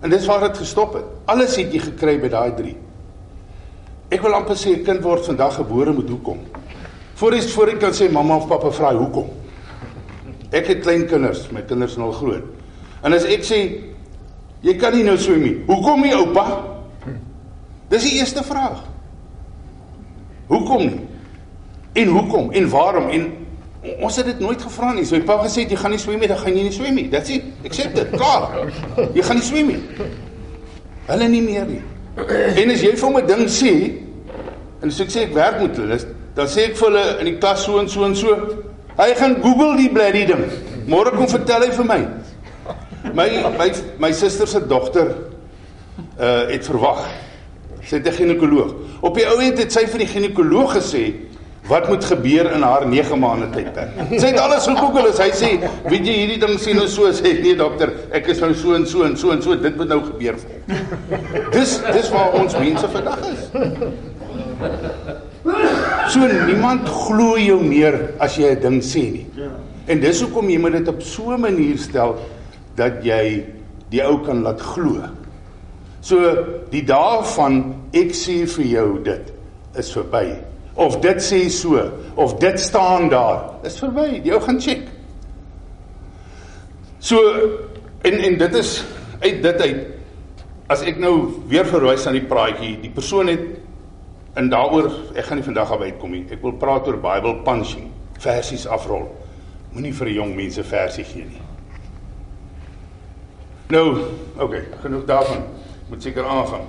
En 0.03 0.11
dis 0.11 0.27
waar 0.29 0.43
dit 0.45 0.59
gestop 0.61 0.99
het. 0.99 1.07
Alles 1.31 1.55
het 1.57 1.73
jy 1.73 1.81
gekry 1.87 2.17
by 2.21 2.29
daai 2.29 2.53
drie. 2.57 2.75
Ek 4.13 4.21
wil 4.23 4.35
amper 4.37 4.55
sê 4.55 4.75
'n 4.75 4.83
kind 4.83 5.01
word 5.03 5.25
vandag 5.25 5.55
gebore 5.55 5.93
met 5.93 6.09
hoekom. 6.09 6.39
Voor 7.15 7.33
jy 7.33 7.41
voor 7.41 7.69
jy 7.69 7.77
kan 7.77 7.91
sê 7.91 8.11
mamma 8.11 8.35
of 8.35 8.47
pappa 8.47 8.71
vra 8.71 8.93
hoekom. 8.93 9.27
Ek 10.51 10.67
het 10.67 10.81
klein 10.81 11.07
kinders, 11.07 11.51
my 11.51 11.61
kinders 11.61 11.91
is 11.91 11.97
nou 11.97 12.11
groot. 12.11 12.43
En 13.03 13.13
as 13.13 13.25
ek 13.25 13.43
sê 13.43 13.81
jy 14.61 14.75
kan 14.77 14.95
nie 14.95 15.03
nou 15.03 15.17
swem 15.17 15.43
nie. 15.43 15.55
Hoekom 15.67 16.01
nie 16.01 16.13
oupa? 16.15 16.45
Dis 17.89 18.03
die 18.03 18.17
eerste 18.19 18.43
vraag. 18.43 18.83
Hoekom 20.47 20.85
nie? 20.85 21.01
En 21.93 22.07
hoekom 22.07 22.51
en 22.51 22.69
waarom 22.69 23.09
en 23.09 23.27
ons 24.03 24.15
het 24.15 24.25
dit 24.25 24.39
nooit 24.39 24.61
gevra 24.61 24.93
nie. 24.93 25.05
So 25.05 25.15
my 25.15 25.23
pa 25.27 25.37
gesê 25.43 25.63
jy 25.67 25.77
gaan 25.79 25.93
nie 25.95 26.01
swem 26.01 26.19
nie, 26.19 26.27
dan 26.27 26.39
gaan 26.41 26.55
jy 26.55 26.65
nie 26.67 26.75
swem 26.75 26.95
nie. 26.95 27.07
That's 27.09 27.31
it. 27.33 27.45
Accept 27.65 27.95
dit. 27.95 28.09
Klaar. 28.15 28.49
Jy 29.15 29.23
gaan 29.23 29.39
nie 29.39 29.47
swem 29.47 29.71
nie. 29.73 30.09
Hulle 31.07 31.29
nie 31.31 31.41
meer 31.45 31.67
nie. 31.69 31.81
En 32.17 32.71
as 32.73 32.81
jy 32.81 32.95
vir 32.97 33.09
'n 33.21 33.27
ding 33.27 33.47
sê 33.47 33.73
en 34.81 34.89
as 34.89 34.99
ek 34.99 35.09
sê 35.09 35.21
ek 35.27 35.33
werk 35.33 35.61
met 35.61 35.77
hulle, 35.77 35.97
dan 36.35 36.47
sê 36.47 36.69
ek 36.69 36.75
vir 36.77 36.87
hulle 36.87 37.19
in 37.19 37.25
die 37.25 37.37
klas 37.37 37.63
so 37.63 37.79
en 37.79 37.89
so 37.89 38.05
en 38.05 38.15
so, 38.15 38.35
hy 38.97 39.13
gaan 39.15 39.35
Google 39.41 39.77
die 39.77 39.89
bloody 39.89 40.25
ding. 40.25 40.45
Môre 40.87 41.11
kom 41.11 41.27
vertel 41.27 41.61
hy 41.61 41.71
vir 41.71 41.85
my. 41.85 42.07
My 43.13 43.29
my 43.57 43.71
my 43.99 44.11
suster 44.11 44.47
se 44.47 44.67
dogter 44.67 45.15
uh 46.19 46.47
het 46.49 46.65
verwag. 46.65 47.07
Sy 47.83 47.95
het 47.95 48.07
'n 48.07 48.11
ginekoloog. 48.11 48.73
Op 49.01 49.15
die 49.15 49.27
ou 49.27 49.39
end 49.41 49.57
het 49.57 49.71
sy 49.71 49.87
vir 49.87 49.99
die 49.99 50.07
ginekoloog 50.07 50.75
gesê 50.75 51.13
wat 51.67 51.87
moet 51.87 52.05
gebeur 52.05 52.51
in 52.51 52.61
haar 52.61 52.87
9 52.87 53.19
maande 53.19 53.49
tydperk. 53.49 53.91
Sy 54.19 54.27
het 54.27 54.39
alles 54.39 54.67
gegoogel 54.67 55.09
as 55.09 55.19
hy 55.19 55.29
sê, 55.35 55.49
weet 55.89 56.05
jy 56.07 56.13
hierdie 56.13 56.39
ding 56.39 56.59
sien 56.59 56.75
nou 56.79 56.87
so 56.87 57.11
sê 57.11 57.33
nee 57.41 57.55
dokter, 57.59 57.91
ek 58.15 58.27
is 58.31 58.39
nou 58.39 58.53
so 58.55 58.75
en 58.77 58.87
so 58.87 59.03
en 59.03 59.17
so 59.17 59.31
en 59.31 59.41
so 59.41 59.55
dit 59.55 59.75
moet 59.77 59.91
nou 59.91 59.99
gebeur 60.05 60.39
vir 60.39 60.49
hom. 60.53 60.61
Dis 61.51 61.81
dis 61.91 62.09
waar 62.13 62.37
ons 62.39 62.55
mense 62.59 62.87
vandag 62.87 63.19
is. 63.33 63.41
So 66.07 66.23
niemand 66.47 66.87
glo 66.87 67.35
jou 67.37 67.59
meer 67.63 67.99
as 68.19 68.37
jy 68.39 68.55
'n 68.55 68.61
ding 68.61 68.81
sê 68.81 69.03
nie. 69.11 69.25
En 69.87 69.99
dis 69.99 70.21
hoekom 70.21 70.49
jy 70.49 70.59
moet 70.59 70.71
dit 70.71 70.87
op 70.87 71.01
so 71.01 71.31
'n 71.35 71.41
manier 71.41 71.77
stel 71.77 72.15
dat 72.77 73.01
jy 73.05 73.45
die 73.91 74.03
ou 74.03 74.19
kan 74.25 74.43
laat 74.45 74.61
glo. 74.61 75.07
So 76.01 76.19
die 76.71 76.83
dae 76.87 77.23
van 77.35 77.63
ek 77.95 78.13
sê 78.15 78.43
vir 78.57 78.69
jou 78.71 78.89
dit 79.05 79.33
is 79.77 79.89
verby 79.93 80.37
of 80.77 80.99
dit 81.01 81.21
sê 81.23 81.39
so 81.49 81.81
of 82.15 82.37
dit 82.41 82.59
staan 82.61 83.09
daar 83.09 83.65
is 83.65 83.79
verby 83.81 84.21
jy 84.25 84.39
gaan 84.45 84.59
check 84.61 84.85
so 86.99 87.17
en 88.05 88.19
en 88.29 88.37
dit 88.37 88.57
is 88.61 88.73
uit 89.23 89.41
dit 89.43 89.61
uit 89.61 89.85
as 90.73 90.83
ek 90.85 90.99
nou 91.01 91.13
weer 91.49 91.65
verwys 91.65 92.05
aan 92.07 92.19
die 92.19 92.27
praatjie 92.29 92.75
die 92.83 92.93
persoon 92.93 93.33
het 93.33 93.45
en 94.37 94.51
daaroor 94.53 94.91
ek 95.17 95.25
gaan 95.29 95.41
nie 95.41 95.47
vandag 95.49 95.73
af 95.73 95.85
uitkom 95.87 96.13
nie 96.13 96.25
ek 96.29 96.43
wil 96.45 96.57
praat 96.61 96.89
oor 96.89 97.01
Bible 97.01 97.39
punching 97.47 97.89
versies 98.21 98.67
afrol 98.69 99.07
Moenie 99.77 99.93
vir 99.93 100.07
'n 100.07 100.13
jong 100.13 100.35
mense 100.35 100.63
versie 100.63 101.03
gee 101.03 101.25
nie. 101.25 101.46
Nou, 103.67 103.99
okay, 104.39 104.63
genoeg 104.81 105.05
daarvan. 105.05 105.43
Moet 105.89 106.03
seker 106.03 106.25
aangaan. 106.25 106.67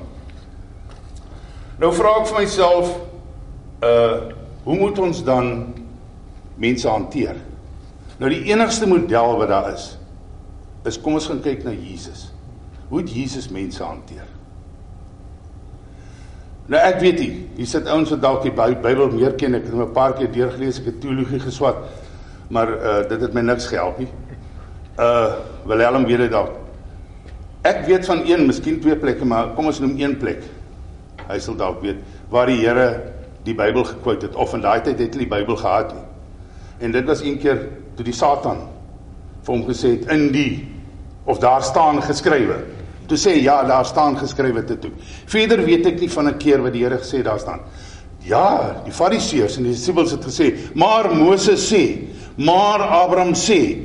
Nou 1.79 1.93
vra 1.95 2.17
ek 2.19 2.27
vir 2.31 2.41
myself 2.43 2.97
uh 3.87 4.35
hoe 4.69 4.77
moet 4.77 4.99
ons 5.01 5.21
dan 5.25 5.47
mense 6.61 6.89
hanteer? 6.91 7.39
Nou 8.19 8.29
die 8.29 8.51
enigste 8.51 8.89
model 8.91 9.39
wat 9.39 9.49
daar 9.49 9.71
is 9.73 9.95
is 10.89 10.99
kom 11.01 11.17
ons 11.17 11.29
gaan 11.31 11.41
kyk 11.45 11.63
na 11.65 11.73
Jesus. 11.73 12.29
Hoe 12.89 13.01
het 13.01 13.15
Jesus 13.15 13.49
mense 13.53 13.83
hanteer? 13.85 14.27
Nou 16.69 16.83
ek 16.83 17.01
weet 17.01 17.23
nie, 17.23 17.33
hier 17.57 17.71
sit 17.71 17.89
ouens 17.89 18.11
wat 18.13 18.23
dalk 18.23 18.43
die 18.45 18.53
Bybel 18.53 19.13
meer 19.15 19.39
ken. 19.41 19.55
Ek 19.55 19.65
het 19.69 19.73
hom 19.73 19.87
'n 19.87 19.93
paar 19.95 20.13
keer 20.19 20.33
deurgelees, 20.33 20.81
ek 20.81 20.93
het 20.93 21.01
teologie 21.01 21.41
geswat, 21.41 21.77
maar 22.51 22.69
uh 22.69 23.09
dit 23.09 23.21
het 23.21 23.35
my 23.35 23.41
niks 23.41 23.67
gehelp 23.67 23.99
nie. 23.99 24.11
Uh 24.99 25.39
Willem 25.65 26.05
weet 26.05 26.27
dit 26.27 26.31
dalk. 26.31 26.68
Ek 27.69 27.85
weet 27.85 28.07
van 28.09 28.23
een, 28.25 28.47
miskien 28.49 28.79
twee 28.81 28.97
plekke, 28.97 29.27
maar 29.29 29.53
kom 29.57 29.69
ons 29.69 29.81
noem 29.83 29.99
een 29.99 30.15
plek. 30.21 30.45
Hy 31.29 31.37
sal 31.43 31.57
dalk 31.59 31.83
weet 31.85 32.01
waar 32.33 32.49
die 32.49 32.61
Here 32.63 32.89
die 33.45 33.55
Bybel 33.57 33.85
gekwout 33.85 34.25
het 34.25 34.37
of 34.37 34.55
in 34.57 34.65
daai 34.65 34.81
tyd 34.85 35.01
het 35.01 35.13
hulle 35.17 35.27
die 35.27 35.33
Bybel 35.33 35.59
gehad 35.61 35.93
nie. 35.93 36.05
En 36.87 36.95
dit 36.95 37.05
was 37.09 37.21
een 37.25 37.37
keer 37.43 37.61
toe 37.99 38.07
die 38.07 38.15
Satan 38.17 38.63
vir 39.45 39.53
hom 39.53 39.65
gesê 39.67 39.97
het 39.97 40.09
in 40.15 40.29
die 40.33 40.53
of 41.29 41.41
daar 41.43 41.65
staan 41.67 42.01
geskrywe. 42.05 42.63
Toe 43.09 43.19
sê 43.21 43.37
ja, 43.41 43.61
daar 43.69 43.87
staan 43.89 44.17
geskrywe 44.21 44.65
te 44.69 44.79
toe. 44.81 44.93
Verder 45.29 45.65
weet 45.65 45.87
ek 45.93 46.01
nie 46.01 46.11
van 46.13 46.29
'n 46.29 46.39
keer 46.39 46.63
wat 46.63 46.73
die 46.73 46.85
Here 46.85 46.99
gesê 46.99 47.23
daar 47.23 47.41
staan. 47.41 47.61
Ja, 48.25 48.81
die 48.85 48.93
Fariseërs 48.93 49.57
en 49.57 49.65
die 49.65 49.73
disippels 49.73 50.11
het 50.11 50.25
gesê, 50.25 50.55
maar 50.75 51.15
Moses 51.15 51.73
sê, 51.73 52.09
maar 52.37 52.81
Abraham 52.81 53.35
sê. 53.35 53.85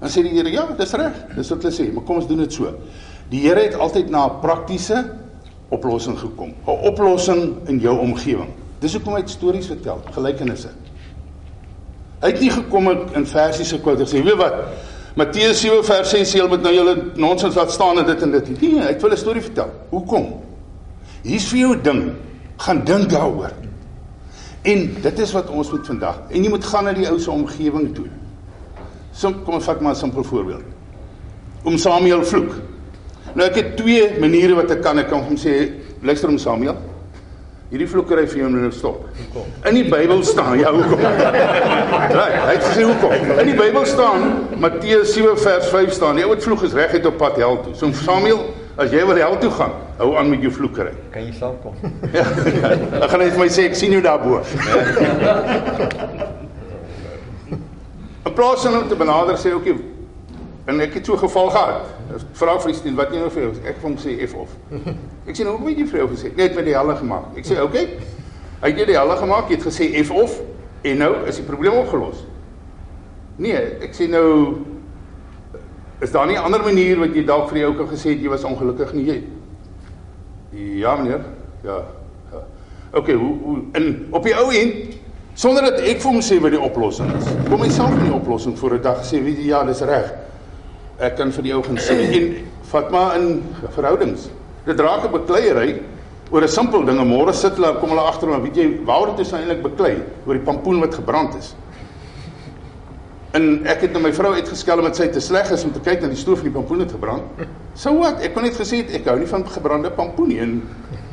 Dan 0.00 0.08
sê 0.08 0.22
die 0.22 0.36
Here, 0.36 0.50
ja, 0.50 0.66
dis 0.76 0.92
reg. 0.92 1.12
Dis 1.36 1.50
wat 1.50 1.62
hulle 1.62 1.74
sê, 1.74 1.92
maar 1.92 2.04
kom 2.04 2.16
ons 2.16 2.26
doen 2.26 2.38
dit 2.38 2.52
so. 2.52 2.74
Die 3.30 3.40
Here 3.46 3.62
het 3.62 3.78
altyd 3.78 4.10
na 4.10 4.26
'n 4.26 4.40
praktiese 4.40 5.12
oplossing 5.68 6.18
gekom. 6.18 6.54
'n 6.66 6.70
Oplossing 6.70 7.56
in 7.66 7.78
jou 7.78 7.98
omgewing. 7.98 8.48
Dis 8.78 8.92
hoekom 8.92 9.14
hy 9.14 9.22
stories 9.24 9.66
vertel, 9.66 10.00
gelykenisse. 10.10 10.68
Hy 12.20 12.28
het 12.28 12.40
nie 12.40 12.50
gekom 12.50 12.90
in 12.90 13.26
versies 13.26 13.72
gekwout 13.72 14.00
en 14.00 14.06
gesê, 14.06 14.22
"Weet 14.22 14.36
wat? 14.36 14.54
Matteus 15.14 15.60
7 15.60 15.84
vers 15.84 16.10
6 16.10 16.34
sê 16.34 16.38
jy 16.38 16.48
moet 16.48 16.62
nou 16.62 16.74
julle 16.74 16.96
nonsens 17.14 17.54
laat 17.54 17.70
staan 17.70 17.98
en 17.98 18.06
dit 18.06 18.22
en 18.22 18.30
dit." 18.30 18.60
Nee, 18.60 18.80
hy 18.80 18.86
het 18.86 19.02
hulle 19.02 19.14
'n 19.14 19.18
storie 19.18 19.42
vertel. 19.42 19.70
Hoekom? 19.90 20.40
Hier's 21.22 21.48
vir 21.48 21.58
jou 21.58 21.80
ding. 21.80 22.12
Gaan 22.56 22.84
dink 22.84 23.10
daaroor. 23.10 23.52
En 24.62 24.96
dit 25.02 25.18
is 25.18 25.32
wat 25.32 25.50
ons 25.50 25.70
moet 25.70 25.86
vandag. 25.86 26.20
En 26.28 26.42
jy 26.42 26.48
moet 26.48 26.64
gaan 26.64 26.84
na 26.84 26.92
die 26.92 27.08
ou 27.08 27.18
se 27.18 27.30
omgewing 27.30 27.94
toe. 27.94 28.06
So 29.12 29.32
kom 29.44 29.54
ons 29.54 29.64
vat 29.64 29.80
maar 29.80 29.92
'n 29.92 29.96
simpel 29.96 30.24
voorbeeld. 30.24 30.64
Om 31.62 31.78
Samuel 31.78 32.24
vloek. 32.24 32.54
Nou 33.34 33.46
ek 33.46 33.56
het 33.60 33.76
twee 33.78 34.18
maniere 34.20 34.54
wat 34.58 34.70
ek 34.70 34.82
kan 34.82 34.98
ek 34.98 35.08
kan 35.10 35.22
hom 35.22 35.36
sê 35.38 35.70
luister 36.02 36.28
om 36.28 36.38
Samuel. 36.38 36.76
Hierdie 37.70 37.86
vloekery 37.86 38.24
vir 38.26 38.40
jou 38.40 38.48
nou 38.50 38.68
stop. 38.74 39.04
In 39.68 39.76
die 39.78 39.84
Bybel 39.86 40.24
staan, 40.26 40.56
ja, 40.58 40.72
hoekom? 40.74 40.98
Right, 40.98 42.34
hy 42.34 42.54
het 42.56 42.64
gesê 42.64 42.82
hoekom? 42.82 43.12
In 43.36 43.46
die 43.46 43.54
Bybel 43.54 43.86
staan 43.86 44.24
Matteus 44.58 45.12
7 45.14 45.36
vers 45.38 45.68
5 45.70 45.92
staan, 45.94 46.18
die 46.18 46.24
ou 46.26 46.32
wat 46.32 46.42
vloek 46.42 46.64
is 46.66 46.74
reguit 46.74 47.06
op 47.06 47.20
pad 47.20 47.38
hel 47.38 47.60
toe. 47.62 47.76
So 47.78 47.92
Samuel, 47.94 48.42
as 48.74 48.90
jy 48.90 49.04
wil 49.06 49.20
hel 49.22 49.38
toe 49.38 49.52
gaan, 49.54 49.76
hou 50.00 50.10
aan 50.18 50.32
met 50.32 50.42
jou 50.42 50.50
vloekery. 50.56 50.96
Kan 51.14 51.28
jy 51.28 51.36
self 51.38 51.62
kom? 51.62 51.78
Ja. 52.16 52.26
Ek 53.04 53.06
gaan 53.12 53.22
net 53.22 53.36
vir 53.36 53.44
my 53.44 53.50
sê 53.54 53.68
ek 53.70 53.78
sien 53.78 53.94
jou 53.94 54.02
daarbo. 54.02 54.42
In 58.26 58.34
plaas 58.34 58.66
van 58.66 58.80
om 58.82 58.88
te 58.90 58.98
benader 58.98 59.38
sê 59.38 59.54
okay, 59.54 59.78
en 60.66 60.82
ek 60.82 60.98
het 60.98 61.06
so 61.06 61.14
'n 61.14 61.22
geval 61.22 61.54
gehad. 61.54 61.99
Vra 62.18 62.56
vir 62.58 62.72
die 62.72 62.78
student 62.78 62.98
wat 62.98 63.12
jy 63.12 63.20
nou 63.20 63.30
vir 63.30 63.42
jou 63.42 63.50
ek 63.60 63.76
het 63.76 63.84
hom 63.84 63.96
sê 64.00 64.16
F 64.26 64.34
of. 64.34 64.54
Ek 65.28 65.36
sê 65.36 65.44
nou 65.46 65.56
hoe 65.58 65.68
het 65.68 65.78
jy 65.78 65.86
vir 65.86 66.00
jou 66.02 66.08
gesê? 66.14 66.32
Net 66.36 66.56
met 66.56 66.66
die 66.66 66.74
helle 66.74 66.96
gemaak. 66.96 67.30
Ek 67.38 67.46
sê 67.46 67.60
okay. 67.62 67.86
Hy 68.60 68.72
het 68.74 68.88
die 68.90 68.96
helle 68.98 69.16
gemaak, 69.16 69.48
jy 69.48 69.56
het 69.56 69.66
gesê 69.68 69.88
F 70.02 70.10
of 70.12 70.40
en 70.82 70.98
nou 71.04 71.10
is 71.28 71.38
die 71.40 71.46
probleem 71.46 71.76
opgelos. 71.80 72.24
Nee, 73.40 73.60
ek 73.84 73.94
sê 73.96 74.08
nou 74.10 74.26
is 76.00 76.12
daar 76.12 76.26
nie 76.26 76.36
'n 76.36 76.44
ander 76.44 76.62
manier 76.64 76.98
wat 76.98 77.14
jy 77.14 77.24
dalk 77.24 77.48
vir 77.48 77.58
die 77.58 77.66
ou 77.66 77.74
kan 77.74 77.88
gesê 77.88 78.10
het 78.10 78.22
jy 78.22 78.28
was 78.28 78.44
ongelukkig 78.44 78.92
nie 78.92 79.04
jy? 79.04 79.22
Ja 80.80 80.96
meneer. 80.96 81.20
Ja. 81.62 81.84
ja. 82.32 82.42
Okay, 82.92 83.14
hoe 83.14 83.36
hoe 83.44 83.58
in 83.74 84.08
op 84.10 84.24
die 84.24 84.34
ou 84.34 84.50
end 84.50 84.96
sonder 85.34 85.62
dat 85.62 85.80
ek 85.80 86.00
vir 86.00 86.10
hom 86.10 86.20
sê 86.20 86.40
wat 86.40 86.50
die 86.50 86.60
oplossing 86.60 87.12
is. 87.16 87.28
Kom 87.48 87.60
myself 87.60 87.92
in 87.98 88.04
die 88.04 88.14
oplossing 88.14 88.58
voor 88.58 88.74
'n 88.74 88.82
dag 88.82 89.04
sê 89.04 89.22
weet 89.22 89.38
jy 89.38 89.46
ja, 89.46 89.64
dis 89.64 89.80
reg 89.80 90.12
ek 91.00 91.16
kan 91.16 91.32
vir 91.32 91.48
jou 91.54 91.62
gaan 91.64 91.80
sê 91.80 91.96
en 92.18 92.28
vat 92.70 92.90
maar 92.92 93.16
in 93.18 93.40
verhoudings. 93.74 94.28
Dit 94.66 94.80
raak 94.80 95.04
'n 95.04 95.12
bekleierery 95.12 95.80
oor 96.30 96.42
'n 96.42 96.48
simpel 96.48 96.84
ding. 96.84 96.98
Môre 96.98 97.32
sit 97.32 97.54
hulle 97.56 97.78
kom 97.80 97.88
hulle 97.90 98.00
agter 98.04 98.28
maar 98.28 98.42
weet 98.42 98.56
jy 98.56 98.84
waaroor 98.84 99.16
dit 99.16 99.26
is 99.26 99.32
eintlik 99.32 99.62
beklei 99.62 100.02
oor 100.26 100.34
die 100.34 100.44
pampoen 100.44 100.80
wat 100.80 100.94
gebrand 100.94 101.34
is. 101.34 101.54
En 103.32 103.66
ek 103.66 103.80
het 103.80 103.92
na 103.92 103.98
my 103.98 104.12
vrou 104.12 104.34
uitgeskel 104.34 104.78
omdat 104.78 104.96
sy 104.96 105.08
te 105.08 105.20
sleg 105.20 105.50
is 105.50 105.64
om 105.64 105.72
te 105.72 105.80
kyk 105.80 106.02
na 106.02 106.08
die 106.08 106.16
stoof 106.16 106.38
en 106.38 106.44
die 106.44 106.52
pampoen 106.52 106.80
het 106.80 106.92
gebrand. 106.92 107.22
So 107.74 107.98
wat? 107.98 108.20
Ek 108.20 108.34
kon 108.34 108.42
net 108.42 108.54
gesê 108.54 108.76
het 108.76 108.90
ek 108.94 109.06
hou 109.06 109.18
nie 109.18 109.26
van 109.26 109.46
gebrande 109.48 109.90
pampoen 109.90 110.28
nie 110.28 110.38
in 110.38 110.62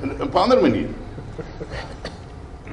'n 0.03 0.29
ander 0.33 0.61
manier. 0.61 0.89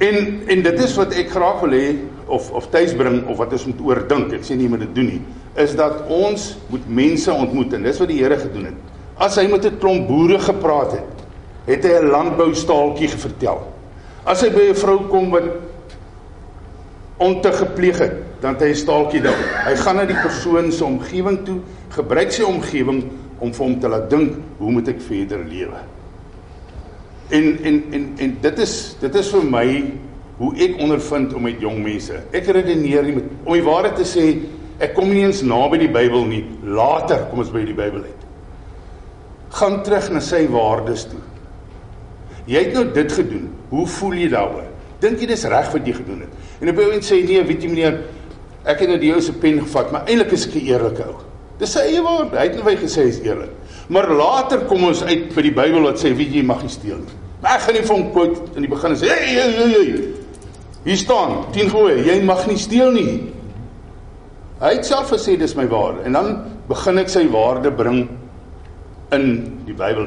En 0.01 0.43
en 0.47 0.63
dit 0.63 0.81
is 0.81 0.97
wat 0.97 1.13
ek 1.13 1.31
graag 1.31 1.61
wil 1.61 1.71
hê 1.71 1.97
of 2.27 2.51
of 2.51 2.69
tuis 2.71 2.95
bring 2.95 3.27
of 3.29 3.37
wat 3.37 3.53
ons 3.53 3.67
moet 3.67 3.81
oordink. 3.81 4.33
Ek 4.33 4.43
sê 4.43 4.57
nie 4.57 4.65
jy 4.65 4.71
moet 4.71 4.81
dit 4.81 4.95
doen 4.95 5.07
nie 5.07 5.23
is 5.55 5.75
dat 5.79 6.07
ons 6.11 6.57
moet 6.67 6.89
mense 6.89 7.33
ontmoet 7.33 7.73
en 7.77 7.83
dis 7.83 7.99
wat 7.99 8.11
die 8.11 8.23
Here 8.23 8.39
gedoen 8.39 8.71
het. 8.73 8.81
As 9.17 9.37
hy 9.39 9.47
met 9.47 9.65
'n 9.65 9.79
klomp 9.79 10.09
boere 10.09 10.39
gepraat 10.39 10.93
het, 10.93 11.15
het 11.67 11.85
hy 11.85 12.01
'n 12.01 12.11
landboustaaltjie 12.11 13.09
vertel. 13.09 13.63
As 14.25 14.41
hy 14.43 14.51
by 14.51 14.71
'n 14.71 14.75
vrou 14.75 14.99
kom 15.09 15.31
wat 15.31 15.45
ontug 17.17 17.59
gepleeg 17.59 17.99
het, 17.99 18.15
dan 18.41 18.55
het 18.55 18.63
hy 18.63 18.69
'n 18.69 18.75
staaltjie 18.75 19.23
daar. 19.23 19.65
Hy 19.65 19.77
gaan 19.77 19.97
na 19.97 20.05
die 20.05 20.21
persoon 20.23 20.73
se 20.73 20.85
omgewing 20.85 21.45
toe, 21.45 21.61
gebruik 21.89 22.33
sy 22.33 22.43
omgewing 22.43 23.05
om 23.39 23.53
vir 23.53 23.65
hom 23.65 23.81
te 23.81 23.89
laat 23.89 24.11
dink, 24.11 24.35
hoe 24.59 24.71
moet 24.71 24.89
ek 24.89 25.01
verder 25.01 25.45
lewe? 25.45 25.79
En 27.29 27.59
en 27.65 27.85
en 27.91 28.13
en 28.17 28.37
dit 28.41 28.59
is 28.59 28.97
dit 29.01 29.15
is 29.15 29.31
vir 29.31 29.45
my 29.45 29.93
hoe 30.37 30.51
ek 30.57 30.79
ondervind 30.83 31.35
om 31.35 31.43
met 31.43 31.61
jong 31.61 31.83
mense. 31.83 32.15
Ek 32.33 32.47
redeneer 32.47 33.03
nie 33.03 33.15
met 33.15 33.25
om 33.45 33.53
die 33.53 33.63
waarheid 33.63 33.97
te 33.97 34.05
sê 34.05 34.27
Ek 34.83 34.95
kom 34.97 35.11
nie 35.13 35.23
eens 35.23 35.43
naby 35.47 35.79
die 35.85 35.91
Bybel 35.93 36.25
nie. 36.27 36.43
Later 36.67 37.29
kom 37.31 37.45
ons 37.45 37.53
by 37.55 37.63
die 37.67 37.77
Bybel 37.77 38.07
uit. 38.09 38.25
Gaan 39.55 39.83
terug 39.87 40.09
na 40.11 40.23
sy 40.25 40.45
waardes 40.51 41.07
toe. 41.13 41.21
Jy 42.51 42.65
het 42.67 42.75
nou 42.75 42.85
dit 42.93 43.13
gedoen. 43.13 43.47
Hoe 43.71 43.87
voel 43.87 44.17
jy 44.19 44.29
daaroor? 44.33 44.67
Dink 45.01 45.21
jy 45.21 45.29
dis 45.31 45.47
reg 45.51 45.71
wat 45.73 45.87
jy 45.87 45.95
gedoen 45.95 46.25
het? 46.25 46.33
En 46.61 46.69
op 46.69 46.77
'n 46.77 46.81
oomblik 46.81 47.05
sê 47.05 47.23
nee, 47.25 47.45
weet 47.45 47.63
jy 47.63 47.69
meneer, 47.69 48.01
ek 48.65 48.81
het 48.81 48.89
nou 48.89 48.99
die 48.99 49.13
ou 49.13 49.21
se 49.21 49.33
pen 49.33 49.61
gevat, 49.61 49.93
maar 49.93 50.05
eintlik 50.07 50.33
is 50.33 50.47
ek 50.47 50.55
'n 50.55 50.67
eerlike 50.67 51.03
ou. 51.03 51.21
Dis 51.59 51.73
sy 51.73 51.81
eie 51.81 52.03
woord. 52.03 52.33
Hy 52.33 52.49
het 52.49 52.55
net 52.55 52.65
nou 52.65 52.77
gesê 52.77 53.05
hy's 53.05 53.21
eerlik. 53.21 53.51
Maar 53.89 54.09
later 54.11 54.65
kom 54.65 54.85
ons 54.85 55.03
uit 55.05 55.35
by 55.35 55.43
die 55.43 55.53
Bybel 55.53 55.83
wat 55.83 55.99
sê 55.99 56.15
weet 56.17 56.33
jy 56.35 56.43
mag 56.43 56.63
nie 56.63 56.71
steel 56.71 56.97
nie. 56.97 57.15
Maar 57.43 57.59
ek 57.59 57.61
gaan 57.61 57.75
nie 57.75 57.83
vir 57.83 57.97
hom 57.97 58.11
quote 58.13 58.41
in 58.57 58.63
die 58.63 58.69
begin 58.69 58.97
sê, 58.97 59.07
"Hey, 59.07 59.35
hey, 59.35 59.53
hey, 59.53 59.69
hey. 59.69 60.05
Hier 60.85 60.97
staan 60.97 61.45
10 61.53 61.71
goeie, 61.71 62.05
jy 62.05 62.23
mag 62.23 62.47
nie 62.47 62.57
steel 62.57 62.91
nie." 62.91 63.34
Hy 64.65 64.79
het 64.79 64.87
self 64.89 65.11
gesê 65.13 65.35
dis 65.37 65.53
my 65.59 65.67
waarde 65.69 66.07
en 66.09 66.15
dan 66.17 66.29
begin 66.71 67.03
ek 67.03 67.11
sy 67.13 67.27
waarde 67.29 67.69
bring 67.77 68.07
in 69.13 69.27
die 69.67 69.75
Bybel. 69.77 70.07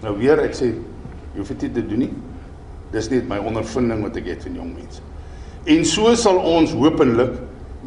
Nou 0.00 0.14
weer 0.16 0.40
ek 0.40 0.56
sê 0.56 0.70
jy 0.72 1.42
hoef 1.42 1.52
dit 1.52 1.74
te 1.76 1.84
doen 1.84 2.06
nie. 2.06 2.12
Dis 2.94 3.10
net 3.12 3.28
my 3.28 3.36
ondervinding 3.44 4.00
wat 4.06 4.16
ek 4.16 4.30
het 4.32 4.46
van 4.46 4.56
jong 4.56 4.70
mense. 4.72 5.04
En 5.68 5.84
so 5.84 6.14
sal 6.16 6.40
ons 6.40 6.72
hopelik 6.72 7.36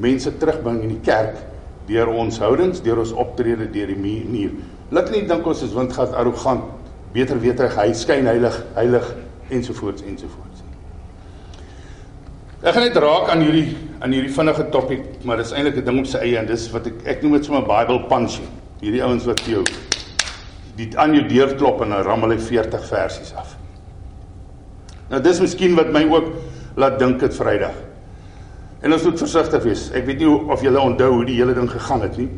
mense 0.01 0.29
terugbring 0.37 0.83
in 0.85 0.93
die 0.93 1.01
kerk 1.07 1.39
deur 1.89 2.11
ons 2.13 2.37
houdings, 2.39 2.83
deur 2.85 3.01
ons 3.01 3.15
optrede, 3.17 3.65
deur 3.73 3.89
die 3.89 3.97
manier. 3.97 4.53
Lik 4.93 5.09
nie 5.11 5.25
dink 5.27 5.47
ons 5.49 5.65
is 5.65 5.73
windgat 5.75 6.13
arrogant, 6.13 6.69
beter 7.15 7.41
weet 7.41 7.65
hy 7.65 7.71
hy 7.79 7.89
skyn 7.97 8.29
heilig, 8.29 8.61
heilig 8.77 9.09
ensovoorts 9.49 10.05
ensovoorts. 10.05 10.60
Ek 12.61 12.75
gaan 12.75 12.83
net 12.85 12.97
raak 13.01 13.31
aan 13.33 13.41
hierdie 13.41 13.71
aan 14.01 14.13
hierdie 14.13 14.33
vinnige 14.33 14.67
topik, 14.73 15.05
maar 15.25 15.39
dis 15.41 15.51
eintlik 15.53 15.79
'n 15.81 15.85
ding 15.85 15.99
op 15.99 16.05
sy 16.05 16.17
eie 16.17 16.37
en 16.37 16.45
dis 16.45 16.69
wat 16.71 16.87
ek 16.87 16.93
ek 17.05 17.21
noem 17.23 17.33
dit 17.33 17.45
sommer 17.45 17.65
Bible 17.65 18.05
punching. 18.09 18.45
Hierdie 18.81 19.01
ouens 19.01 19.25
wat 19.25 19.41
jou 19.45 19.63
die 20.77 20.89
aan 20.97 21.13
jou 21.13 21.23
deur 21.27 21.55
klop 21.55 21.81
en 21.81 21.89
dan 21.89 22.03
rammel 22.05 22.29
hy 22.29 22.37
40 22.37 22.85
versies 22.85 23.33
af. 23.33 23.57
Nou 25.09 25.21
dis 25.21 25.39
miskien 25.39 25.75
wat 25.75 25.91
my 25.91 26.05
ook 26.05 26.27
laat 26.75 26.99
dink 26.99 27.19
dit 27.19 27.33
Vrydag. 27.33 27.73
En 28.81 28.93
ons 28.93 29.03
moet 29.03 29.17
versigtig 29.17 29.63
wees. 29.63 29.91
Ek 29.93 30.05
weet 30.05 30.19
nie 30.19 30.29
of 30.29 30.61
julle 30.61 30.79
onthou 30.79 31.11
hoe 31.13 31.25
die 31.25 31.35
hele 31.35 31.53
ding 31.53 31.69
gegaan 31.69 32.01
het 32.01 32.17
nie. 32.17 32.29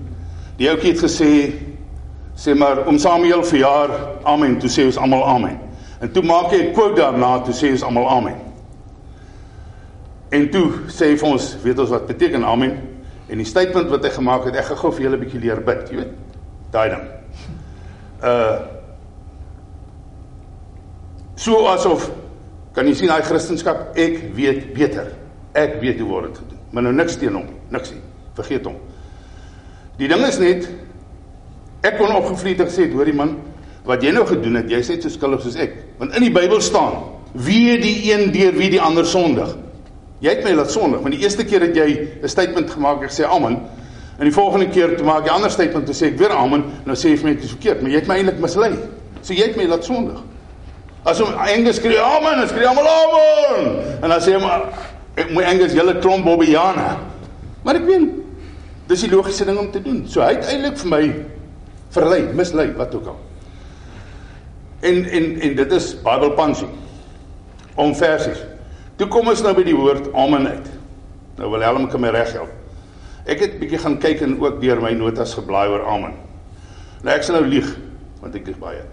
Die 0.58 0.70
ouetjie 0.70 0.92
het 0.92 1.03
gesê 1.03 1.51
sê 2.36 2.56
maar 2.56 2.88
om 2.88 2.98
Samuel 2.98 3.44
verjaar, 3.44 3.89
amen, 4.24 4.60
toe 4.60 4.70
sê 4.70 4.86
ons 4.86 4.98
almal 4.98 5.25
amen. 5.25 5.60
En 6.00 6.12
toe 6.12 6.24
maak 6.24 6.51
hy 6.51 6.63
'n 6.63 6.74
quote 6.74 6.96
daarna, 6.96 7.44
toe 7.44 7.53
sê 7.53 7.72
ons 7.72 7.84
almal 7.84 8.10
amen. 8.10 8.52
En 10.34 10.50
toe 10.50 10.66
sê 10.90 11.12
hy 11.12 11.18
vir 11.22 11.30
ons, 11.30 11.48
weet 11.62 11.80
ons 11.84 11.92
wat 11.94 12.08
beteken 12.10 12.46
amen? 12.48 12.78
En 13.30 13.42
die 13.42 13.48
statement 13.48 13.92
wat 13.92 14.06
hy 14.08 14.12
gemaak 14.16 14.48
het, 14.50 14.58
ek 14.62 14.72
gaan 14.72 14.80
gou 14.82 14.92
vir 14.92 15.06
julle 15.06 15.18
'n 15.18 15.24
bietjie 15.24 15.42
leer 15.42 15.62
bid, 15.62 15.90
jy 15.90 15.98
weet. 15.98 16.13
Daai 16.72 16.90
ding. 16.90 17.06
Uh 18.24 18.58
so 21.36 21.66
asof 21.68 22.12
kan 22.74 22.88
jy 22.88 22.94
sien 22.94 23.08
daai 23.08 23.22
Christendom, 23.22 23.78
ek 23.96 24.34
weet 24.34 24.74
beter. 24.74 25.12
Ek 25.54 25.82
weet 25.82 26.00
hoe 26.00 26.10
word 26.10 26.25
dit 26.32 26.38
gedoen. 26.38 26.60
Maar 26.72 26.84
nou 26.84 26.94
niks 26.94 27.18
teen 27.18 27.34
hom, 27.34 27.48
niks 27.70 27.92
nie. 27.92 28.02
Vergeet 28.34 28.66
hom. 28.66 28.78
Die 29.98 30.08
ding 30.08 30.24
is 30.25 30.40
net 30.40 30.70
ek 31.84 31.98
kon 31.98 32.16
opgevlieg 32.16 32.58
gesê, 32.58 32.88
hoorie 32.94 33.13
man, 33.13 33.38
wat 33.86 34.02
jy 34.02 34.13
nou 34.16 34.25
gedoen 34.25 34.56
het, 34.56 34.70
jy's 34.72 34.90
net 34.90 35.04
so 35.04 35.10
skuldig 35.10 35.42
soos 35.42 35.58
ek. 35.60 35.75
Want 36.00 36.16
in 36.16 36.22
die 36.22 36.34
Bybel 36.34 36.62
staan, 36.62 37.04
wie 37.34 37.78
die 37.82 38.12
een 38.12 38.32
deur 38.32 38.54
wie 38.58 38.70
die 38.70 38.82
ander 38.82 39.06
sondig. 39.06 39.58
Jy 40.24 40.32
het 40.38 40.44
my 40.46 40.53
laat 40.56 40.72
sondig, 40.72 41.01
want 41.03 41.12
die 41.12 41.24
eerste 41.25 41.44
keer 41.44 41.65
het 41.65 41.75
jy 41.75 41.88
'n 42.24 42.30
statement 42.32 42.70
gemaak 42.72 43.01
en 43.01 43.10
gesê 43.10 43.25
amen. 43.27 43.60
En 44.18 44.24
die 44.24 44.34
volgende 44.34 44.70
keer 44.70 44.96
toe 44.98 45.06
maak 45.06 45.25
jy 45.25 45.32
'n 45.32 45.36
ander 45.36 45.51
statement 45.51 45.88
en 45.88 45.94
sê 45.94 46.06
ek 46.08 46.18
weer 46.18 46.32
amen, 46.32 46.63
nou 46.86 46.96
sê 46.96 47.10
jy 47.10 47.18
vir 47.18 47.27
my 47.27 47.34
dit 47.34 47.44
is 47.44 47.50
verkeerd, 47.50 47.82
maar 47.82 47.92
jy 47.92 47.96
het 47.96 48.08
my 48.08 48.15
eintlik 48.15 48.39
mislei. 48.39 48.72
So 49.22 49.34
jy 49.34 49.48
het 49.48 49.56
my 49.56 49.65
laat 49.65 49.84
sondig. 49.84 50.22
As 51.03 51.20
hom 51.20 51.34
Engels 51.48 51.75
skree 51.75 52.00
amen, 52.00 52.38
dan 52.38 52.48
skree 52.48 52.68
almal 52.68 52.88
amen. 52.88 53.75
En 54.01 54.10
dan 54.10 54.22
sê 54.22 54.32
hy 54.34 54.39
maar 54.39 54.62
ek 55.15 55.30
moet 55.32 55.44
Engels 55.44 55.74
julle 55.74 56.00
klomp 56.00 56.24
bobbiane. 56.24 56.98
Maar 57.63 57.75
ek 57.75 57.86
weet 57.86 58.10
dis 58.88 59.01
die 59.01 59.12
logiese 59.12 59.46
ding 59.46 59.58
om 59.58 59.72
te 59.72 59.82
doen. 59.82 60.06
So 60.08 60.22
hy 60.22 60.36
het 60.36 60.46
eintlik 60.46 60.77
vir 60.77 60.89
my 60.89 61.03
verlei, 61.89 62.22
mislei, 62.34 62.72
wat 62.77 62.96
ook 62.96 63.08
al. 63.08 63.20
En 64.80 65.06
en 65.06 65.42
en 65.42 65.56
dit 65.56 65.72
is 65.72 65.96
punching. 66.36 66.70
Om 67.75 67.96
versies. 67.96 68.52
Toe 68.97 69.07
kom 69.07 69.27
ons 69.27 69.41
nou 69.41 69.53
by 69.57 69.63
die 69.65 69.75
woord 69.77 70.12
amen 70.13 70.47
uit. 70.47 70.67
Nou 71.39 71.50
wil 71.53 71.65
Helm 71.65 71.88
kan 71.89 72.01
my 72.01 72.12
reghelp. 72.13 72.51
Ek 73.25 73.39
het 73.39 73.55
bietjie 73.59 73.79
gaan 73.79 73.97
kyk 74.03 74.21
en 74.25 74.35
ook 74.41 74.59
deur 74.62 74.81
my 74.83 74.91
notas 74.97 75.33
geblaai 75.38 75.69
oor 75.71 75.85
amen. 75.89 76.13
Nou 77.03 77.15
ek 77.15 77.25
sal 77.25 77.39
nou 77.39 77.47
lieg 77.47 77.69
want 78.21 78.35
ek 78.39 78.47
is 78.53 78.59
baie. 78.59 78.83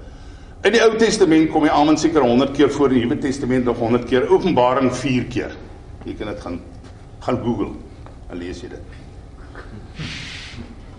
In 0.67 0.75
die 0.75 0.83
Ou 0.85 0.93
Testament 1.01 1.51
kom 1.53 1.65
die 1.65 1.73
amen 1.73 1.97
seker 1.97 2.25
100 2.25 2.53
keer 2.57 2.71
voor, 2.73 2.91
in 2.91 3.01
die 3.01 3.07
Nuwe 3.07 3.17
Testament 3.23 3.65
nog 3.65 3.79
100 3.81 4.09
keer, 4.11 4.27
Openbaring 4.29 4.91
4 4.93 5.29
keer. 5.33 5.55
Jy 6.05 6.17
kan 6.19 6.33
dit 6.33 6.43
gaan 6.45 6.59
gaan 7.21 7.39
Google 7.45 7.75
en 8.31 8.39
lees 8.41 8.63
jy 8.63 8.71
dit. 8.73 8.99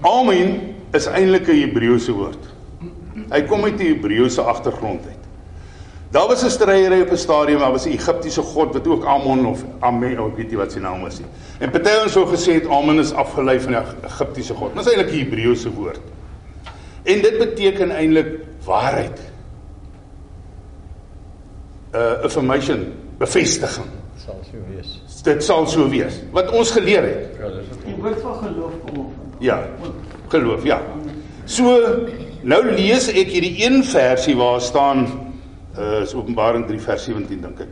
Amen 0.05 0.75
is 0.93 1.07
eintlik 1.07 1.47
'n 1.49 1.61
Hebreëse 1.61 2.13
woord. 2.13 2.43
Hy 3.31 3.41
kom 3.47 3.63
uit 3.65 3.77
die 3.77 3.93
Hebreëse 3.93 4.41
agtergrond 4.41 5.05
uit. 5.05 5.20
Daar 6.11 6.27
was 6.27 6.43
'n 6.43 6.49
stryery 6.49 7.01
op 7.01 7.11
'n 7.11 7.17
stadium, 7.17 7.59
daar 7.59 7.71
was 7.71 7.85
'n 7.85 7.89
Egiptiese 7.89 8.41
god 8.41 8.73
wat 8.73 8.87
ook 8.87 9.05
Amon 9.05 9.45
of 9.45 9.63
Amen, 9.79 10.19
of 10.19 10.35
weet 10.35 10.51
jy 10.51 10.57
wat 10.57 10.71
sy 10.71 10.79
naam 10.79 11.01
was 11.01 11.19
nie. 11.19 11.27
En 11.59 11.71
party 11.71 11.89
ons 12.03 12.11
sou 12.11 12.27
gesê 12.27 12.53
het 12.53 12.67
Amen 12.67 12.99
is 12.99 13.13
afgelei 13.13 13.59
van 13.59 13.71
die 13.71 13.81
Egiptiese 14.03 14.53
god. 14.53 14.75
Dit 14.75 14.85
is 14.85 14.93
eintlik 14.93 15.13
'n 15.13 15.17
Hebreëse 15.17 15.73
woord. 15.73 15.99
En 17.03 17.21
dit 17.21 17.37
beteken 17.37 17.91
eintlik 17.91 18.39
waarheid. 18.65 19.19
Uh 21.95 22.23
affirmation, 22.23 22.93
bevestiging. 23.17 23.87
Sal 24.25 24.39
so 24.51 24.57
wees. 24.75 25.01
Dit 25.23 25.43
sal 25.43 25.67
so 25.67 25.89
wees. 25.89 26.21
Wat 26.31 26.51
ons 26.51 26.71
geleer 26.71 27.03
het. 27.03 27.27
Ja, 27.39 27.47
dis 27.47 27.67
dit. 27.69 27.85
Die 27.85 27.95
woord 27.95 28.21
van 28.21 28.35
geloof 28.35 28.71
kom 28.85 28.97
op. 28.99 29.11
Ja. 29.39 29.63
Geloof, 30.27 30.63
ja. 30.63 30.81
So 31.45 31.79
nou 32.41 32.65
lees 32.65 33.07
ek 33.07 33.27
hierdie 33.27 33.65
een 33.65 33.83
versie 33.83 34.35
waar 34.37 34.61
staan 34.61 35.30
uh 35.77 36.01
is 36.01 36.13
Openbaring 36.13 36.67
3 36.67 36.79
vers 36.79 37.03
17 37.03 37.41
dink 37.41 37.59
ek. 37.59 37.67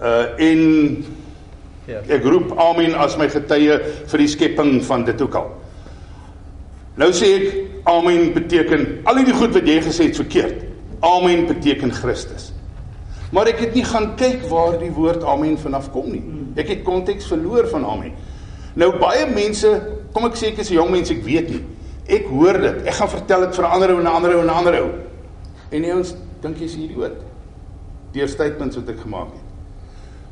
Uh 0.00 0.24
en 0.38 1.04
Ja. 1.86 2.00
ek 2.10 2.24
roep 2.26 2.50
Amen 2.58 2.94
as 2.98 3.14
my 3.16 3.28
getuie 3.30 3.78
vir 4.10 4.18
die 4.18 4.26
skepping 4.28 4.80
van 4.82 5.04
dit 5.06 5.20
ook 5.22 5.34
al. 5.38 5.52
Nou 6.98 7.12
sê 7.14 7.28
ek 7.36 7.46
Amen 7.86 8.32
beteken 8.34 8.86
al 9.06 9.20
die 9.22 9.34
goed 9.36 9.54
wat 9.54 9.68
jy 9.68 9.76
gesê 9.84 10.08
het 10.08 10.18
verkeerd. 10.18 10.64
Amen 11.06 11.46
beteken 11.46 11.92
Christus. 11.94 12.52
Maar 13.30 13.52
ek 13.52 13.60
het 13.60 13.74
nie 13.74 13.84
gaan 13.84 14.16
kyk 14.18 14.48
waar 14.50 14.78
die 14.80 14.90
woord 14.90 15.22
Amen 15.22 15.54
vanaf 15.58 15.92
kom 15.94 16.10
nie. 16.10 16.22
Ek 16.58 16.68
het 16.72 16.82
konteks 16.82 17.28
verloor 17.30 17.68
van 17.70 17.86
Amen. 17.86 18.12
Nou 18.74 18.90
baie 18.98 19.26
mense, 19.30 19.70
kom 20.12 20.26
ek 20.26 20.34
sê 20.36 20.50
ek 20.50 20.58
is 20.58 20.70
'n 20.70 20.74
jong 20.74 20.90
mens, 20.90 21.10
ek 21.10 21.22
weet 21.24 21.50
nie. 21.50 21.62
Ek 22.08 22.26
hoor 22.26 22.58
dit. 22.58 22.86
Ek 22.86 22.94
gaan 22.94 23.08
vertel 23.08 23.40
dit 23.46 23.54
vir 23.54 23.64
ander 23.64 23.90
ou 23.94 24.00
en 24.00 24.06
ander 24.06 24.34
ou 24.34 24.42
en 24.42 24.48
ander 24.50 24.82
ou. 24.82 24.90
En 25.70 25.82
die 25.82 25.92
ouens 25.92 26.14
dink 26.42 26.58
jy's 26.58 26.76
'n 26.76 26.82
idioot. 26.88 27.18
Deur 28.12 28.28
statements 28.28 28.76
wat 28.76 28.88
ek 28.88 29.00
gemaak 29.00 29.32
het. 29.32 29.46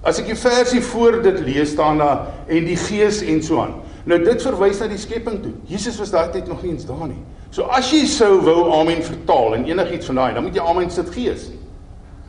As 0.04 0.18
ek 0.18 0.26
die 0.26 0.36
versie 0.36 0.80
voor 0.80 1.22
dit 1.22 1.40
lees 1.40 1.70
staan 1.70 1.98
daar 1.98 2.26
en 2.46 2.64
die 2.64 2.76
gees 2.76 3.22
en 3.22 3.42
so 3.42 3.60
aan. 3.60 3.74
Nou 4.04 4.18
dit 4.24 4.42
verwys 4.42 4.80
na 4.80 4.86
die 4.86 4.98
skepping 5.00 5.42
toe. 5.42 5.52
Jesus 5.64 5.96
was 5.98 6.10
daai 6.10 6.30
tyd 6.30 6.48
nog 6.48 6.62
nie 6.62 6.72
eens 6.72 6.84
daar 6.84 7.08
nie. 7.08 7.22
So 7.50 7.62
as 7.72 7.90
jy 7.90 8.04
sou 8.06 8.40
wou 8.44 8.72
amen 8.80 9.02
vertaal 9.02 9.54
en 9.54 9.64
enigiets 9.64 10.06
van 10.06 10.14
daai, 10.14 10.34
dan 10.34 10.42
moet 10.42 10.54
jy 10.54 10.62
amen 10.62 10.90
sit 10.90 11.08
gees. 11.14 11.50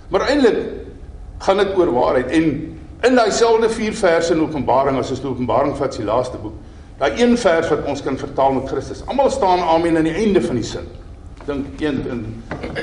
Maar 0.10 0.28
eintlik 0.30 0.60
gaan 1.44 1.58
dit 1.58 1.78
oor 1.78 1.92
waarheid 1.92 2.32
en 2.32 2.46
in 3.04 3.16
daai 3.16 3.32
selfde 3.32 3.70
vier 3.70 3.94
verse 3.94 4.34
in 4.34 4.42
Openbaring 4.42 4.98
as 4.98 5.12
ons 5.12 5.20
die 5.22 5.30
Openbaring 5.30 5.76
vat, 5.78 5.98
die 5.98 6.06
laaste 6.06 6.38
boek. 6.42 6.54
Daai 7.00 7.18
een 7.20 7.36
vers 7.38 7.68
wat 7.74 7.90
ons 7.92 8.04
kan 8.06 8.18
vertaal 8.18 8.54
met 8.56 8.70
Christus. 8.72 9.04
Almal 9.12 9.30
staan 9.34 9.60
amen 9.60 9.98
aan 9.98 10.08
die 10.08 10.16
einde 10.16 10.42
van 10.42 10.56
die 10.56 10.64
sin. 10.64 10.88
Dink 11.46 11.82
een 11.82 12.02
in 12.10 12.22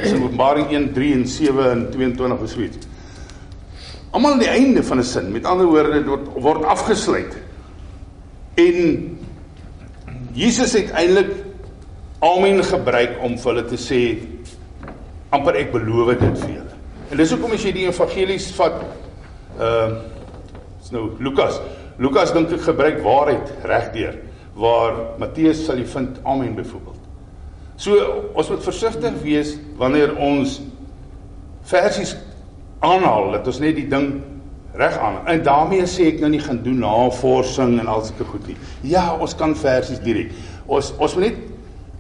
in 0.03 0.23
Openbaring 0.23 0.71
1 0.71 0.93
3 0.93 1.15
en 1.15 1.27
7 1.29 1.71
en 1.71 1.91
22 1.91 2.41
of 2.41 2.51
so 2.51 2.61
iets. 2.61 2.87
Almal 4.11 4.33
aan 4.33 4.39
die 4.39 4.49
einde 4.49 4.83
van 4.83 4.99
'n 4.99 5.05
sin. 5.05 5.33
Met 5.33 5.45
ander 5.45 5.67
woorde, 5.67 5.93
dit 5.93 6.07
word 6.07 6.29
word 6.35 6.65
afgesluit. 6.65 7.37
En 8.55 8.79
Jesus 10.33 10.73
het 10.73 10.91
eintlik 10.91 11.33
amen 12.19 12.65
gebruik 12.65 13.19
om 13.23 13.39
vir 13.39 13.53
hulle 13.53 13.65
te 13.69 13.79
sê 13.81 14.01
amper 15.31 15.57
ek 15.57 15.73
beloof 15.73 16.13
dit 16.21 16.39
vir 16.39 16.51
julle. 16.51 16.77
En 17.11 17.17
dis 17.17 17.31
hoekom 17.31 17.53
as 17.53 17.65
jy 17.65 17.73
die 17.73 17.87
evangelies 17.89 18.51
vat 18.57 18.83
ehm 19.59 19.93
uh, 19.93 20.01
is 20.83 20.91
nou 20.91 21.11
Lukas. 21.19 21.61
Lukas 21.99 22.33
dink 22.33 22.53
ek 22.53 22.65
gebruik 22.67 23.03
waarheid 23.05 23.53
regdeur 23.69 24.17
waar 24.55 25.19
Matteus 25.19 25.65
sal 25.67 25.79
jy 25.81 25.87
vind 25.87 26.21
amen 26.25 26.55
byvoorbeeld. 26.55 27.02
So 27.83 27.99
ons 28.39 28.51
moet 28.53 28.63
versigtig 28.63 29.17
wees 29.25 29.57
wanneer 29.81 30.15
ons 30.23 30.61
versies 31.67 32.15
aanhaal 32.83 33.33
dat 33.35 33.49
ons 33.51 33.59
net 33.63 33.75
die 33.79 33.89
ding 33.91 34.21
reg 34.79 34.95
aan. 35.03 35.19
En 35.29 35.43
daarmee 35.45 35.87
sê 35.91 36.07
ek 36.13 36.21
nou 36.23 36.31
nie 36.33 36.43
gaan 36.43 36.61
doen 36.63 36.79
navorsing 36.83 37.75
en 37.83 37.91
al 37.91 38.05
sulke 38.07 38.27
goed 38.31 38.47
nie. 38.53 38.57
Ja, 38.93 39.09
ons 39.19 39.35
kan 39.39 39.57
versies 39.59 40.01
direk. 40.05 40.31
Ons 40.67 40.93
ons 41.03 41.17
moet 41.19 41.27
net 41.27 41.41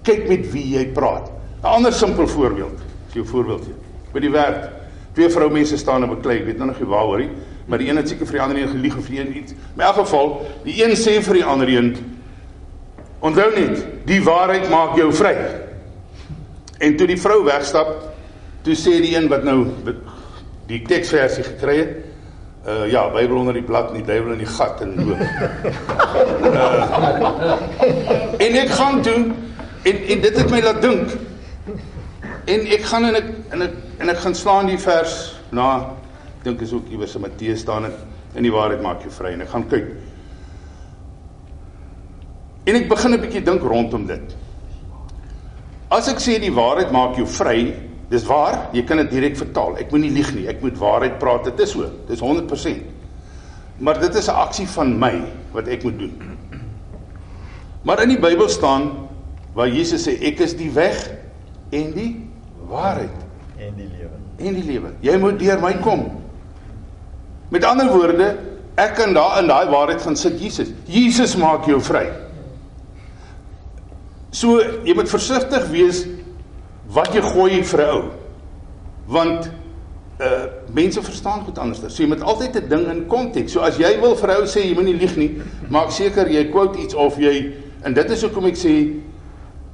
kyk 0.06 0.28
met 0.30 0.46
wie 0.54 0.68
jy 0.76 0.86
praat. 0.94 1.30
'n 1.62 1.74
Ander 1.78 1.92
simpel 1.92 2.26
voorbeeld. 2.26 2.78
As 3.08 3.14
jou 3.14 3.26
voorbeeldjie. 3.26 3.74
By 4.12 4.20
die 4.20 4.30
werk. 4.30 4.70
Twee 5.14 5.28
vroumense 5.30 5.76
staan 5.76 6.02
en 6.02 6.14
beklei. 6.14 6.38
Ek 6.38 6.46
weet 6.46 6.58
nou 6.58 6.66
nog 6.70 6.78
nie 6.78 6.88
waaroor 6.88 7.18
nie, 7.18 7.30
maar 7.66 7.78
die 7.78 7.88
een 7.88 7.96
het 7.96 8.08
seker 8.08 8.26
vir 8.26 8.38
die 8.38 8.42
ander 8.42 8.62
een 8.62 8.68
gelieg 8.68 8.96
of 8.96 9.08
een 9.08 9.36
iets. 9.36 9.52
In 9.52 9.82
elk 9.82 9.94
geval, 9.94 10.46
die 10.64 10.84
een 10.84 10.96
sê 10.96 11.20
vir 11.22 11.34
die 11.34 11.44
ander 11.44 11.68
een 11.68 11.96
Onthou 13.22 13.52
net, 13.54 13.84
die 14.04 14.18
waarheid 14.22 14.64
maak 14.70 14.96
jou 14.98 15.12
vry. 15.14 15.36
En 16.82 16.96
toe 16.98 17.06
die 17.06 17.18
vrou 17.20 17.44
wegstap, 17.46 17.92
toe 18.66 18.74
sê 18.78 18.96
die 19.02 19.14
een 19.14 19.28
wat 19.30 19.44
nou 19.46 19.58
die 20.70 20.80
teksversie 20.88 21.44
gekry 21.46 21.76
het, 21.78 21.92
uh 22.62 22.84
ja, 22.86 23.08
Bybel 23.10 23.40
onder 23.40 23.56
die 23.58 23.64
blad 23.66 23.90
en 23.90 23.98
die 23.98 24.06
duiwel 24.06 24.36
in 24.36 24.42
die 24.44 24.50
gat 24.50 24.80
en 24.84 24.92
loop. 25.02 25.18
uh, 26.46 27.56
en 28.46 28.58
ek 28.60 28.70
gaan 28.78 29.00
toe 29.02 29.18
en 29.82 29.96
en 30.14 30.22
dit 30.22 30.38
het 30.38 30.50
my 30.50 30.60
laat 30.62 30.78
dink. 30.82 31.16
En 32.46 32.68
ek 32.76 32.86
gaan 32.90 33.08
en 33.10 33.18
ek 33.18 33.32
en 33.50 33.66
ek 33.66 33.74
en 33.98 34.14
ek 34.14 34.22
gaan 34.22 34.38
slaan 34.38 34.70
die 34.70 34.78
vers 34.78 35.16
na 35.50 35.66
dink 36.46 36.62
is 36.62 36.72
ook 36.74 36.86
iewers 36.90 37.14
in 37.18 37.22
Matteus 37.26 37.60
staan 37.66 37.86
dit 37.86 38.38
in 38.38 38.46
die 38.46 38.54
waarheid 38.54 38.82
maak 38.82 39.02
jou 39.02 39.10
vry 39.14 39.34
en 39.34 39.42
ek 39.42 39.50
gaan 39.50 39.66
kyk. 39.70 39.90
En 42.70 42.78
ek 42.78 42.88
begin 42.88 43.14
'n 43.14 43.20
bietjie 43.26 43.42
dink 43.42 43.62
rondom 43.62 44.06
dit. 44.06 44.38
As 45.92 46.08
ek 46.08 46.22
sê 46.24 46.38
die 46.40 46.52
waarheid 46.54 46.92
maak 46.94 47.18
jou 47.20 47.26
vry, 47.28 47.74
dis 48.08 48.24
waar, 48.24 48.70
jy 48.72 48.84
kan 48.88 49.00
dit 49.02 49.10
direk 49.12 49.36
vertaal. 49.36 49.76
Ek 49.80 49.92
moenie 49.92 50.12
lieg 50.14 50.30
nie, 50.32 50.46
ek 50.48 50.62
moet 50.64 50.78
waarheid 50.80 51.18
praat. 51.20 51.50
Dit 51.50 51.60
is 51.66 51.74
so. 51.74 51.88
Dis 52.08 52.22
100%. 52.24 52.86
Maar 53.82 54.00
dit 54.00 54.14
is 54.14 54.28
'n 54.28 54.36
aksie 54.36 54.66
van 54.66 54.98
my 54.98 55.22
wat 55.52 55.68
ek 55.68 55.84
moet 55.84 55.98
doen. 55.98 56.14
Maar 57.82 58.02
in 58.02 58.08
die 58.08 58.20
Bybel 58.20 58.48
staan 58.48 59.08
waar 59.54 59.68
Jesus 59.68 60.06
sê 60.06 60.16
ek 60.22 60.40
is 60.40 60.54
die 60.56 60.70
weg 60.70 61.10
en 61.70 61.92
die 61.92 62.28
waarheid 62.68 63.18
en 63.58 63.74
die 63.76 63.88
lewe. 63.88 64.16
en 64.38 64.54
die 64.54 64.64
lewe. 64.64 64.92
Jy 65.00 65.16
moet 65.16 65.38
deur 65.38 65.60
my 65.60 65.72
kom. 65.74 66.22
Met 67.48 67.64
ander 67.64 67.86
woorde, 67.86 68.36
ek 68.74 68.94
kan 68.94 69.12
daar 69.12 69.38
in 69.42 69.46
daai 69.46 69.68
waarheid 69.68 70.02
gaan 70.02 70.16
sit 70.16 70.40
Jesus. 70.40 70.68
Jesus 70.86 71.36
maak 71.36 71.66
jou 71.66 71.80
vry. 71.80 72.21
So 74.32 74.62
jy 74.84 74.94
moet 74.96 75.10
versigtig 75.12 75.66
wees 75.68 76.06
wat 76.92 77.12
jy 77.12 77.20
gooi 77.20 77.60
vir 77.68 77.80
'n 77.84 77.90
ou. 77.92 78.04
Want 79.06 79.50
uh 80.20 80.46
mense 80.72 81.02
verstaan 81.02 81.44
goed 81.44 81.58
anders. 81.58 81.82
So 81.88 82.02
jy 82.02 82.08
moet 82.08 82.22
altyd 82.22 82.56
'n 82.56 82.68
ding 82.68 82.86
in 82.88 83.06
konteks. 83.06 83.52
So 83.52 83.60
as 83.60 83.76
jy 83.76 84.00
wil 84.00 84.16
vir 84.16 84.36
ou 84.38 84.46
sê 84.46 84.64
jy 84.64 84.74
moenie 84.74 84.96
lieg 84.96 85.16
nie, 85.16 85.42
maak 85.68 85.90
seker 85.90 86.28
jy 86.28 86.50
quote 86.50 86.78
iets 86.78 86.94
of 86.94 87.18
jy 87.18 87.52
en 87.84 87.92
dit 87.92 88.10
is 88.10 88.22
hoekom 88.22 88.46
ek 88.46 88.56
sê 88.56 89.00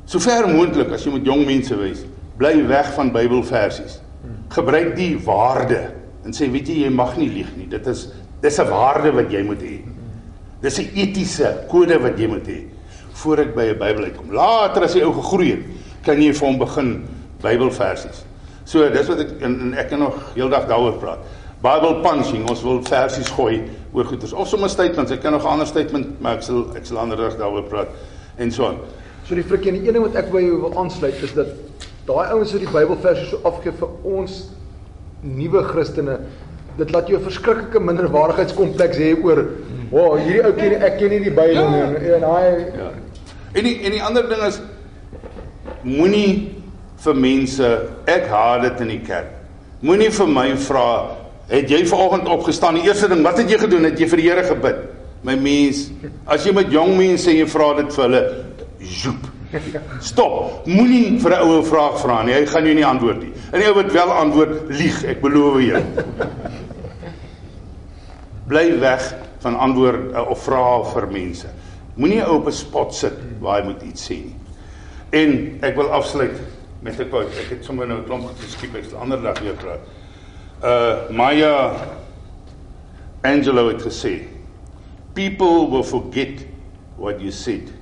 so 0.06 0.18
ver 0.18 0.48
moontlik 0.48 0.90
as 0.92 1.04
jy 1.04 1.12
met 1.12 1.24
jong 1.24 1.46
mense 1.46 1.76
wees, 1.76 2.04
bly 2.38 2.66
weg 2.66 2.94
van 2.94 3.12
Bybelversies. 3.12 4.00
Gebruik 4.48 4.96
die 4.96 5.18
waarde 5.24 5.92
en 6.24 6.32
sê 6.32 6.50
weet 6.50 6.68
jy 6.68 6.82
jy 6.82 6.90
mag 6.90 7.16
nie 7.16 7.28
lieg 7.28 7.56
nie. 7.56 7.66
Dit 7.66 7.86
is 7.86 8.08
dis 8.40 8.58
'n 8.58 8.66
waarde 8.66 9.12
wat 9.12 9.30
jy 9.30 9.42
moet 9.42 9.62
hê. 9.62 9.84
Dis 10.62 10.78
'n 10.78 10.90
etiese 10.96 11.66
kode 11.68 11.98
wat 12.02 12.18
jy 12.18 12.26
moet 12.26 12.46
hê 12.46 12.77
voor 13.22 13.38
ek 13.38 13.54
by 13.54 13.66
'n 13.72 13.78
Bybel 13.78 14.04
uitkom. 14.04 14.32
Later 14.32 14.82
as 14.84 14.94
jy 14.94 15.02
ou 15.02 15.12
gegroei 15.12 15.50
het, 15.50 15.64
kan 16.04 16.22
jy 16.22 16.32
vir 16.32 16.46
hom 16.46 16.58
begin 16.58 17.08
Bybelversies. 17.42 18.24
So 18.64 18.88
dis 18.92 19.08
wat 19.08 19.20
ek 19.24 19.30
en, 19.40 19.60
en 19.60 19.74
ek 19.74 19.88
kan 19.88 19.98
nog 19.98 20.16
heeldag 20.34 20.66
daaroor 20.68 20.98
praat. 21.00 21.18
Bible 21.62 22.00
punching, 22.04 22.44
ons 22.48 22.62
wil 22.62 22.82
versies 22.86 23.30
gooi 23.34 23.62
oor 23.92 24.04
goeters 24.04 24.32
of 24.32 24.48
sommer 24.48 24.70
statements. 24.70 25.10
Ek 25.10 25.20
kan 25.20 25.32
nog 25.32 25.42
'n 25.42 25.46
ander 25.56 25.66
statement, 25.66 26.20
maar 26.20 26.36
ek 26.36 26.42
sal 26.42 26.76
ek 26.76 26.86
sal 26.86 26.98
ander 26.98 27.16
dag 27.16 27.36
daaroor 27.36 27.64
praat 27.64 27.88
en 28.36 28.50
so 28.52 28.66
aan. 28.66 28.78
So 29.26 29.34
die 29.34 29.42
frikkie 29.42 29.72
en 29.72 29.80
die 29.80 29.86
een 29.88 29.92
ding 29.92 30.04
wat 30.04 30.14
ek 30.14 30.30
by 30.30 30.40
jou 30.40 30.60
wil 30.60 30.78
aansluit 30.78 31.22
is 31.22 31.34
dat 31.34 31.48
daai 32.06 32.30
ouens 32.30 32.52
wat 32.52 32.60
die 32.60 32.70
Bybelverse 32.72 33.26
so 33.26 33.40
afgee 33.42 33.72
vir 33.72 33.88
ons 34.04 34.50
nuwe 35.22 35.62
Christene, 35.62 36.20
dit 36.78 36.92
laat 36.92 37.08
jou 37.08 37.18
'n 37.18 37.24
verskriklike 37.24 37.80
minderwaardigheidskompleks 37.80 38.96
hê 38.96 39.24
oor, 39.24 39.44
"Wow, 39.90 40.16
hierdie 40.16 40.44
ou 40.44 40.52
ken 40.52 40.82
ek 40.82 40.98
ken 40.98 41.10
nie 41.10 41.20
die 41.20 41.30
Bybel 41.30 41.70
nie." 41.70 41.80
En, 41.80 41.96
en 42.14 42.22
hy 42.22 42.66
Ja. 42.78 42.90
En 43.58 43.66
die 43.66 43.78
en 43.82 43.94
die 43.96 44.02
ander 44.04 44.28
ding 44.30 44.42
is 44.46 44.60
moenie 45.82 46.54
vir 47.02 47.16
mense 47.18 47.70
ek 48.10 48.28
haat 48.30 48.64
dit 48.66 48.84
in 48.84 48.92
die 48.96 49.00
kerk. 49.06 49.32
Moenie 49.86 50.10
vir 50.14 50.30
my 50.30 50.48
vra, 50.58 50.86
het 51.50 51.70
jy 51.70 51.84
vanoggend 51.86 52.28
opgestaan? 52.30 52.78
Die 52.80 52.88
eerste 52.88 53.08
ding, 53.10 53.22
wat 53.26 53.38
het 53.38 53.50
jy 53.50 53.60
gedoen? 53.62 53.86
Het 53.86 54.02
jy 54.02 54.08
vir 54.10 54.22
die 54.22 54.28
Here 54.28 54.44
gebid? 54.46 54.80
My 55.26 55.34
mens, 55.38 55.88
as 56.30 56.46
jy 56.46 56.54
met 56.54 56.70
jong 56.74 56.94
mense 56.98 57.30
en 57.30 57.38
jy 57.40 57.46
vra 57.50 57.72
dit 57.78 57.94
vir 57.94 58.04
hulle, 58.04 58.22
joep. 59.02 59.28
Stop. 60.04 60.66
Moenie 60.68 61.18
vir 61.22 61.32
'n 61.38 61.46
oue 61.46 61.62
vraag 61.64 61.96
vra 62.02 62.22
nie. 62.22 62.34
Hy 62.34 62.46
gaan 62.46 62.66
jou 62.66 62.74
nie 62.74 62.86
antwoord 62.86 63.22
nie. 63.22 63.32
En 63.52 63.60
die 63.60 63.68
ou 63.68 63.74
wat 63.74 63.92
wel 63.92 64.12
antwoord, 64.12 64.68
lieg, 64.68 65.04
ek 65.04 65.22
beloof 65.22 65.60
jou. 65.62 65.82
Bly 68.48 68.78
weg 68.80 69.14
van 69.40 69.56
antwoord 69.56 70.12
uh, 70.12 70.30
of 70.30 70.42
vrae 70.42 70.84
vir 70.92 71.06
mense. 71.12 71.48
Moenie 71.98 72.22
ou 72.22 72.38
op 72.38 72.46
'n 72.46 72.54
spot 72.54 72.94
sit 72.94 73.14
waar 73.42 73.60
hy 73.60 73.66
moet 73.66 73.82
iets 73.82 74.04
sê 74.06 74.14
nie. 74.22 74.36
En 75.10 75.58
ek 75.66 75.74
wil 75.74 75.90
afsluit 75.90 76.36
met 76.80 77.00
'n 77.00 77.08
quote. 77.08 77.34
Ek 77.40 77.50
het 77.50 77.64
sommer 77.64 77.86
nou 77.86 77.98
'n 77.98 78.04
klomp 78.04 78.30
geskiep, 78.38 78.74
ek 78.74 78.84
sal 78.84 78.98
ander 78.98 79.22
dag 79.22 79.40
weer 79.40 79.54
praat. 79.54 79.80
Uh 80.62 81.10
Maya 81.10 81.74
Angelou 83.22 83.72
het 83.72 83.82
gesê, 83.82 84.22
"People 85.14 85.70
will 85.70 85.82
forget 85.82 86.46
what 86.96 87.20
you 87.20 87.30
said. 87.30 87.72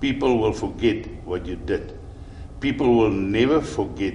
People 0.00 0.38
will 0.38 0.52
forget 0.52 1.06
what 1.24 1.46
you 1.46 1.56
did. 1.64 1.94
People 2.58 2.86
will 2.86 3.12
never 3.12 3.62
forget 3.62 4.14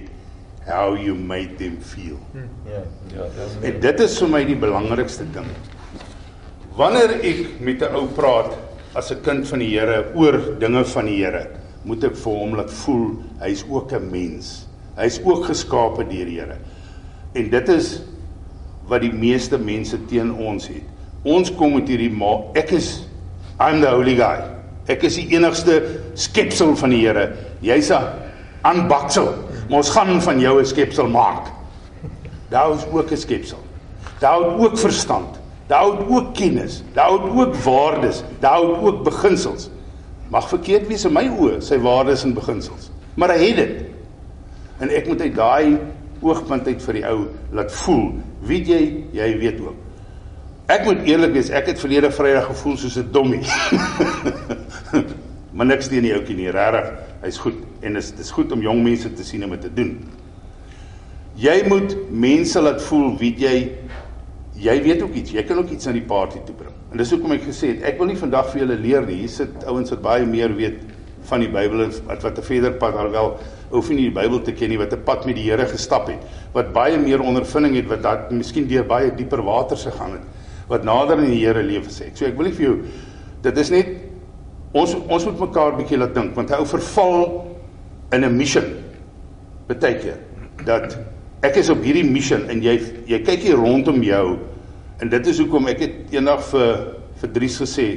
how 0.66 0.94
you 0.96 1.16
made 1.16 1.56
them 1.58 1.78
feel." 1.82 2.20
Ja, 2.66 2.84
ja, 3.16 3.24
dis 3.24 3.74
En 3.74 3.80
dit 3.80 4.00
is 4.00 4.18
vir 4.20 4.30
my 4.30 4.46
die 4.46 4.56
belangrikste 4.56 5.32
ding. 5.32 5.48
Wanneer 6.76 7.20
ek 7.22 7.60
met 7.60 7.82
'n 7.82 7.96
ou 7.96 8.08
praat 8.08 8.71
as 8.96 9.12
'n 9.12 9.22
kind 9.24 9.48
van 9.48 9.60
die 9.60 9.80
Here 9.80 10.12
oor 10.16 10.60
dinge 10.60 10.86
van 10.86 11.06
die 11.06 11.24
Here, 11.24 11.48
moet 11.84 12.04
ek 12.04 12.16
vir 12.16 12.34
hom 12.34 12.56
laat 12.56 12.72
voel 12.72 13.24
hy's 13.40 13.64
ook 13.70 13.94
'n 13.94 14.12
mens. 14.12 14.68
Hy's 14.98 15.20
ook 15.24 15.46
geskape 15.46 16.04
deur 16.04 16.26
die 16.26 16.40
Here. 16.40 16.58
En 17.34 17.50
dit 17.50 17.70
is 17.70 18.02
wat 18.88 19.02
die 19.02 19.14
meeste 19.14 19.58
mense 19.58 19.98
teen 20.06 20.34
ons 20.34 20.68
het. 20.68 20.84
Ons 21.24 21.52
kom 21.52 21.74
met 21.74 21.88
hierdie 21.88 22.12
ma 22.12 22.42
ek 22.56 22.72
is 22.72 23.08
I'm 23.60 23.82
the 23.82 23.88
holy 23.88 24.16
guy. 24.16 24.42
Ek 24.88 25.04
is 25.04 25.16
die 25.16 25.30
enigste 25.36 25.82
skepsel 26.14 26.76
van 26.76 26.90
die 26.90 27.06
Here. 27.06 27.34
Jy's 27.62 27.92
'n 27.92 28.04
aanbaksel. 28.64 29.34
Maar 29.70 29.78
ons 29.78 29.90
gaan 29.90 30.22
van 30.22 30.40
jou 30.40 30.60
'n 30.60 30.66
skepsel 30.66 31.08
maak. 31.08 31.48
Daar 32.50 32.74
is 32.74 32.86
ook 32.92 33.12
'n 33.12 33.18
skepsel. 33.18 33.60
Daar 34.20 34.42
het 34.42 34.60
ook 34.60 34.78
verstand. 34.78 35.41
Daar 35.72 35.86
het 35.86 36.08
ook 36.08 36.34
kennis. 36.36 36.84
Daar 36.94 37.12
het 37.12 37.22
ook 37.22 37.56
waardes. 37.56 38.24
Daar 38.40 38.60
het 38.62 38.82
ook 38.82 39.04
beginsels. 39.04 39.70
Mag 40.28 40.50
verkeerd 40.50 40.88
wees 40.88 41.06
in 41.08 41.14
my 41.16 41.24
oë, 41.32 41.62
sy 41.64 41.78
waardes 41.80 42.26
en 42.28 42.34
beginsels. 42.36 42.90
Maar 43.16 43.36
hy 43.36 43.48
het 43.52 43.60
dit. 43.62 43.78
En 44.84 44.92
ek 44.92 45.08
moet 45.08 45.22
uit 45.22 45.36
daai 45.36 45.78
oogpunt 46.22 46.68
uit 46.68 46.84
vir 46.84 47.00
die 47.00 47.06
ou 47.08 47.18
laat 47.56 47.72
voel. 47.84 48.10
Weet 48.48 48.68
jy, 48.68 48.82
jy 49.16 49.30
weet 49.40 49.62
ook. 49.64 49.80
Ek 50.72 50.86
moet 50.88 51.04
eerlik 51.08 51.34
wees, 51.36 51.52
ek 51.52 51.72
het 51.72 51.80
verlede 51.80 52.12
Vrydag 52.16 52.50
gevoel 52.52 52.78
soos 52.80 52.98
'n 53.00 53.08
dommie. 53.12 53.44
maar 55.56 55.68
niks 55.68 55.88
teen 55.92 56.04
die 56.04 56.14
ouetjie 56.16 56.36
nie, 56.36 56.52
regtig. 56.52 56.92
Hy's 57.24 57.38
goed 57.38 57.60
en 57.82 57.94
dit 57.94 58.04
is 58.04 58.12
dis 58.16 58.32
goed 58.32 58.52
om 58.52 58.62
jong 58.62 58.84
mense 58.84 59.14
te 59.14 59.24
sien 59.24 59.44
om 59.44 59.56
dit 59.56 59.62
te 59.62 59.74
doen. 59.74 59.96
Jy 61.36 61.58
moet 61.68 61.96
mense 62.12 62.62
laat 62.62 62.82
voel, 62.84 63.18
weet 63.18 63.40
jy, 63.40 63.56
jy 64.62 64.78
weet 64.86 65.02
ook 65.02 65.16
iets. 65.18 65.34
Jy 65.34 65.44
kan 65.48 65.58
ook 65.62 65.70
iets 65.74 65.88
aan 65.90 65.98
die 65.98 66.06
party 66.06 66.42
toe 66.46 66.56
bring. 66.56 66.74
En 66.92 67.02
dis 67.02 67.12
hoekom 67.14 67.34
ek 67.36 67.48
gesê 67.48 67.74
het, 67.74 67.86
ek 67.92 68.02
wil 68.02 68.12
nie 68.12 68.20
vandag 68.20 68.52
vir 68.52 68.64
julle 68.64 68.78
leer 68.82 69.06
nie. 69.08 69.22
Hier 69.24 69.34
sit 69.34 69.64
ouens 69.66 69.94
wat 69.96 70.04
baie 70.06 70.26
meer 70.30 70.54
weet 70.58 70.82
van 71.30 71.44
die 71.44 71.50
Bybel 71.50 71.86
en 71.86 71.94
wat 72.08 72.24
wat 72.26 72.38
'n 72.38 72.44
verder 72.44 72.74
pad 72.82 72.96
alhoewel 72.96 73.38
hoef 73.72 73.90
nie 73.90 74.10
die 74.10 74.12
Bybel 74.12 74.42
te 74.42 74.52
ken 74.52 74.70
nie, 74.70 74.78
wat 74.78 74.94
'n 74.94 75.04
pad 75.04 75.26
met 75.26 75.36
die 75.36 75.50
Here 75.50 75.66
gestap 75.66 76.08
het, 76.08 76.20
wat 76.54 76.74
baie 76.74 76.98
meer 76.98 77.22
ondervinding 77.22 77.76
het, 77.76 77.88
wat 77.88 78.02
dat 78.04 78.32
miskien 78.32 78.68
deur 78.68 78.84
baie 78.84 79.12
dieper 79.16 79.42
waters 79.42 79.86
gegaan 79.86 80.12
het, 80.12 80.26
wat 80.68 80.84
nader 80.84 81.20
in 81.24 81.32
die 81.32 81.46
Here 81.46 81.64
lewe 81.64 81.90
sê. 81.90 82.12
So 82.14 82.26
ek 82.26 82.36
wil 82.38 82.46
nie 82.46 82.54
vir 82.54 82.66
jou 82.66 82.78
dit 83.42 83.58
is 83.58 83.72
net 83.74 83.88
ons 84.78 84.96
ons 84.96 85.26
moet 85.26 85.40
mekaar 85.40 85.78
bietjie 85.80 85.98
laat 85.98 86.14
dink 86.16 86.36
want 86.38 86.52
hy 86.54 86.60
ou 86.62 86.66
verval 86.66 87.24
in 88.14 88.24
'n 88.26 88.38
mission 88.38 88.68
baie 89.68 89.96
keer 89.96 90.20
dat 90.66 90.98
ek 91.42 91.58
is 91.58 91.72
op 91.74 91.82
hierdie 91.82 92.06
mission 92.06 92.44
en 92.54 92.62
jy 92.62 92.78
jy 93.10 93.20
kyk 93.26 93.46
hier 93.48 93.58
rondom 93.58 94.02
jou 94.06 94.26
en 95.02 95.10
dit 95.10 95.28
is 95.28 95.40
hoekom 95.42 95.70
ek 95.72 95.80
het 95.82 96.14
eendag 96.14 96.44
vir 96.52 96.74
vir 97.22 97.32
Dries 97.34 97.58
gesê 97.62 97.88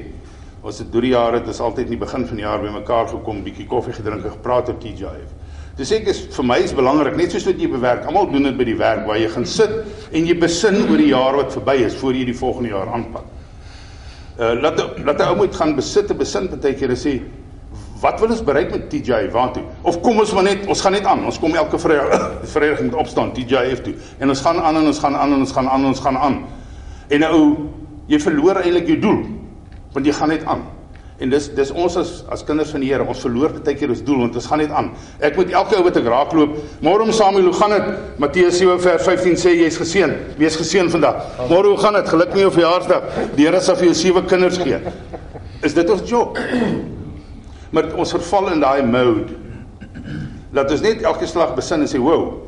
ons 0.64 0.78
het 0.80 0.88
deur 0.92 1.04
die 1.04 1.12
jare 1.12 1.42
dit 1.42 1.50
is 1.52 1.60
altyd 1.60 1.90
in 1.90 1.98
die 1.98 2.00
begin 2.00 2.24
van 2.24 2.40
die 2.40 2.46
jaar 2.46 2.62
bymekaar 2.62 3.10
gekom 3.10 3.42
bietjie 3.44 3.66
koffie 3.68 3.92
gedrink 3.92 4.24
en 4.24 4.32
gepraat 4.32 4.70
op 4.72 4.78
TJF. 4.80 5.34
Dis 5.76 5.92
ek 5.92 6.08
is 6.08 6.22
vir 6.32 6.46
my 6.48 6.56
is 6.64 6.72
belangrik 6.72 7.18
net 7.18 7.34
soos 7.34 7.44
wat 7.50 7.60
jy 7.60 7.68
bewerk. 7.68 8.06
Almal 8.08 8.30
doen 8.32 8.48
dit 8.48 8.56
by 8.56 8.64
die 8.70 8.76
werk 8.78 9.04
waar 9.08 9.18
jy 9.20 9.28
gaan 9.34 9.44
sit 9.44 9.74
en 10.14 10.28
jy 10.28 10.36
besin 10.40 10.80
oor 10.86 11.00
die 11.02 11.10
jaar 11.10 11.36
wat 11.36 11.52
verby 11.52 11.80
is 11.84 11.96
voor 12.00 12.16
jy 12.16 12.24
die 12.30 12.36
volgende 12.38 12.72
jaar 12.72 12.92
aanpak. 12.96 13.26
Uh 14.38 14.54
laat 14.62 14.80
laat 15.04 15.20
'n 15.20 15.28
ou 15.28 15.36
moet 15.42 15.54
gaan 15.54 15.76
besit 15.76 16.10
en 16.10 16.16
besin 16.16 16.48
partykeer 16.48 16.96
en 16.96 17.02
sê 17.04 17.18
wat 18.04 18.20
wil 18.20 18.34
ons 18.34 18.42
bereik 18.44 18.74
met 18.74 18.84
TJ 18.92 19.30
waartoe? 19.32 19.62
Of 19.82 20.00
kom 20.04 20.20
ons 20.20 20.34
maar 20.36 20.44
net 20.44 20.66
ons 20.68 20.82
gaan 20.84 20.92
net 20.92 21.06
aan. 21.08 21.24
Ons 21.24 21.40
kom 21.40 21.56
elke 21.56 21.80
Vrydag 21.80 22.28
Vrydag 22.54 22.84
moet 22.84 23.00
opstaan 23.00 23.32
TJF 23.36 23.80
toe 23.86 23.94
en 24.20 24.34
ons 24.34 24.44
gaan 24.44 24.60
aan 24.60 24.82
en 24.82 24.92
ons 24.92 25.00
gaan 25.00 25.16
aan 25.16 25.32
en 25.32 25.46
ons 25.46 25.56
gaan 25.56 25.70
aan 25.72 25.88
en 25.88 25.92
ons 25.94 26.04
gaan 26.06 26.20
aan. 26.28 26.38
En 27.08 27.24
nou 27.24 27.40
jy 28.10 28.20
verloor 28.20 28.60
eintlik 28.60 28.92
jou 28.92 29.00
doel 29.08 29.20
want 29.94 30.06
jy 30.06 30.12
gaan 30.12 30.34
net 30.34 30.44
aan. 30.50 30.64
En 31.22 31.30
dis 31.30 31.44
dis 31.54 31.70
ons 31.70 31.96
as 31.96 32.08
as 32.34 32.42
kinders 32.44 32.72
van 32.74 32.82
die 32.82 32.88
Here, 32.90 33.04
ons 33.06 33.20
verloor 33.22 33.52
baie 33.56 33.76
keer 33.78 33.92
ons 33.94 34.02
doel 34.04 34.24
want 34.24 34.36
ons 34.36 34.48
gaan 34.50 34.60
net 34.60 34.72
aan. 34.74 34.90
Ek 35.24 35.38
moet 35.38 35.52
elke 35.54 35.78
ou 35.78 35.84
wat 35.86 36.00
ek 36.00 36.08
raakloop, 36.10 36.56
môre 36.84 37.06
om 37.06 37.12
Samuel, 37.14 37.52
hoe 37.52 37.58
gaan 37.60 37.76
dit? 37.76 37.92
Matteus 38.20 38.58
7 38.58 38.80
vers 38.82 39.06
15 39.06 39.38
sê 39.44 39.54
jy's 39.54 39.78
geseën. 39.80 40.16
Wees 40.40 40.58
geseën 40.58 40.90
vandag. 40.90 41.22
Môre 41.52 41.70
hoe 41.70 41.78
gaan 41.80 41.96
dit? 42.00 42.10
Geluk 42.10 42.34
met 42.34 42.44
jou 42.44 42.50
verjaarsdag. 42.58 43.08
Die 43.38 43.46
Here 43.46 43.62
sal 43.62 43.78
vir 43.78 43.92
jou 43.92 43.96
sewe 44.02 44.24
kinders 44.26 44.58
gee. 44.60 44.82
Is 45.64 45.78
dit 45.78 45.94
ons 45.94 46.04
job? 46.10 46.36
Maar 47.74 47.90
ons 47.98 48.14
verval 48.14 48.52
in 48.54 48.62
daai 48.62 48.86
mode. 48.86 49.34
Laat 50.54 50.70
ons 50.70 50.84
net 50.84 51.02
elke 51.02 51.26
slag 51.26 51.56
besin 51.56 51.82
en 51.82 51.90
sê, 51.90 51.98
"Wow. 51.98 52.42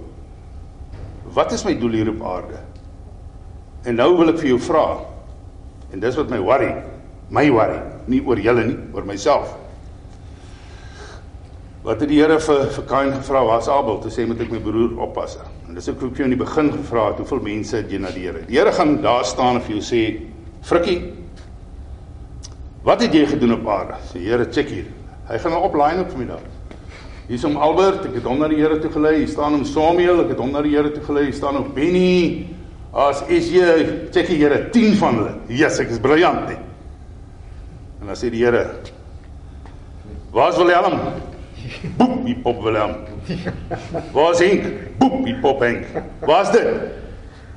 Wat 1.34 1.52
is 1.52 1.64
my 1.64 1.74
doel 1.74 1.90
hier 1.90 2.10
op 2.10 2.22
aarde?" 2.22 2.60
En 3.84 3.94
nou 3.94 4.16
wil 4.16 4.28
ek 4.28 4.38
vir 4.38 4.48
jou 4.48 4.58
vra. 4.58 4.98
En 5.92 6.00
dis 6.00 6.16
wat 6.16 6.30
my 6.30 6.38
worry. 6.38 6.74
My 7.30 7.50
worry, 7.50 7.80
nie 8.06 8.20
oor 8.22 8.38
julle 8.38 8.64
nie, 8.64 8.76
oor 8.94 9.04
myself. 9.04 9.54
Wat 11.86 12.00
het 12.00 12.08
die 12.08 12.18
Here 12.20 12.38
vir 12.42 12.66
vir 12.74 12.84
Kain 12.86 13.12
gevra 13.12 13.44
was 13.46 13.68
Abel 13.68 14.00
te 14.02 14.10
sê 14.10 14.26
moet 14.26 14.40
ek 14.40 14.50
my 14.50 14.58
broer 14.58 14.96
oppas. 15.02 15.38
En 15.68 15.74
dis 15.74 15.88
ook 15.88 16.00
hoe 16.00 16.10
ek 16.10 16.16
jou 16.16 16.24
in 16.24 16.34
die 16.34 16.44
begin 16.44 16.72
gevra 16.72 17.08
het, 17.12 17.18
hoeveel 17.22 17.42
mense 17.46 17.76
het 17.76 17.90
jy 17.90 17.98
na 18.02 18.10
die 18.10 18.24
Here? 18.26 18.42
Die 18.48 18.58
Here 18.58 18.72
gaan 18.72 18.96
daar 19.02 19.24
staan 19.24 19.60
en 19.60 19.62
vir 19.62 19.76
jou 19.76 19.82
sê, 19.82 20.02
"Frikkie, 20.62 21.12
wat 22.82 23.00
het 23.02 23.12
jy 23.12 23.26
gedoen 23.26 23.52
op 23.52 23.68
aarde?" 23.68 23.94
Sê 24.12 24.18
Here, 24.18 24.46
check 24.50 24.68
hier. 24.68 24.86
Hy 25.26 25.38
gaan 25.38 25.52
'n 25.52 25.62
opline 25.62 26.00
op 26.00 26.10
vir 26.10 26.18
my 26.18 26.26
daar. 26.26 26.46
Hier 27.26 27.36
is 27.36 27.44
om 27.44 27.56
Albert, 27.56 28.04
ek 28.06 28.14
het 28.14 28.24
hom 28.24 28.38
na 28.38 28.48
die 28.48 28.56
Here 28.56 28.78
toe 28.78 28.90
gelei. 28.90 29.16
Hier 29.16 29.28
staan 29.28 29.52
hom 29.52 29.64
Samuel, 29.64 30.20
ek 30.20 30.28
het 30.28 30.38
hom 30.38 30.52
na 30.52 30.62
die 30.62 30.76
Here 30.76 30.92
toe 30.92 31.02
gelei. 31.02 31.24
Hier 31.24 31.34
staan 31.34 31.56
hom 31.56 31.72
Benny. 31.74 32.46
As 32.92 33.22
is 33.28 33.50
jy, 33.50 34.08
check 34.12 34.28
die 34.28 34.38
Here 34.38 34.70
10 34.70 34.94
van 34.94 35.14
hulle. 35.14 35.34
Yes, 35.48 35.80
ek 35.80 35.90
is 35.90 35.98
briljant. 35.98 36.50
En 38.00 38.14
sê 38.14 38.30
die 38.30 38.44
Here: 38.44 38.70
"Waar's 40.30 40.56
Willem?" 40.56 41.00
Boep, 41.96 42.24
die 42.24 42.36
pop 42.36 42.62
Willem. 42.62 42.94
Waar's 44.12 44.38
Henk? 44.38 44.98
Boep, 44.98 45.24
die 45.24 45.34
pop 45.42 45.60
Henk. 45.60 45.86
Waar's 46.20 46.52
dit? 46.54 46.66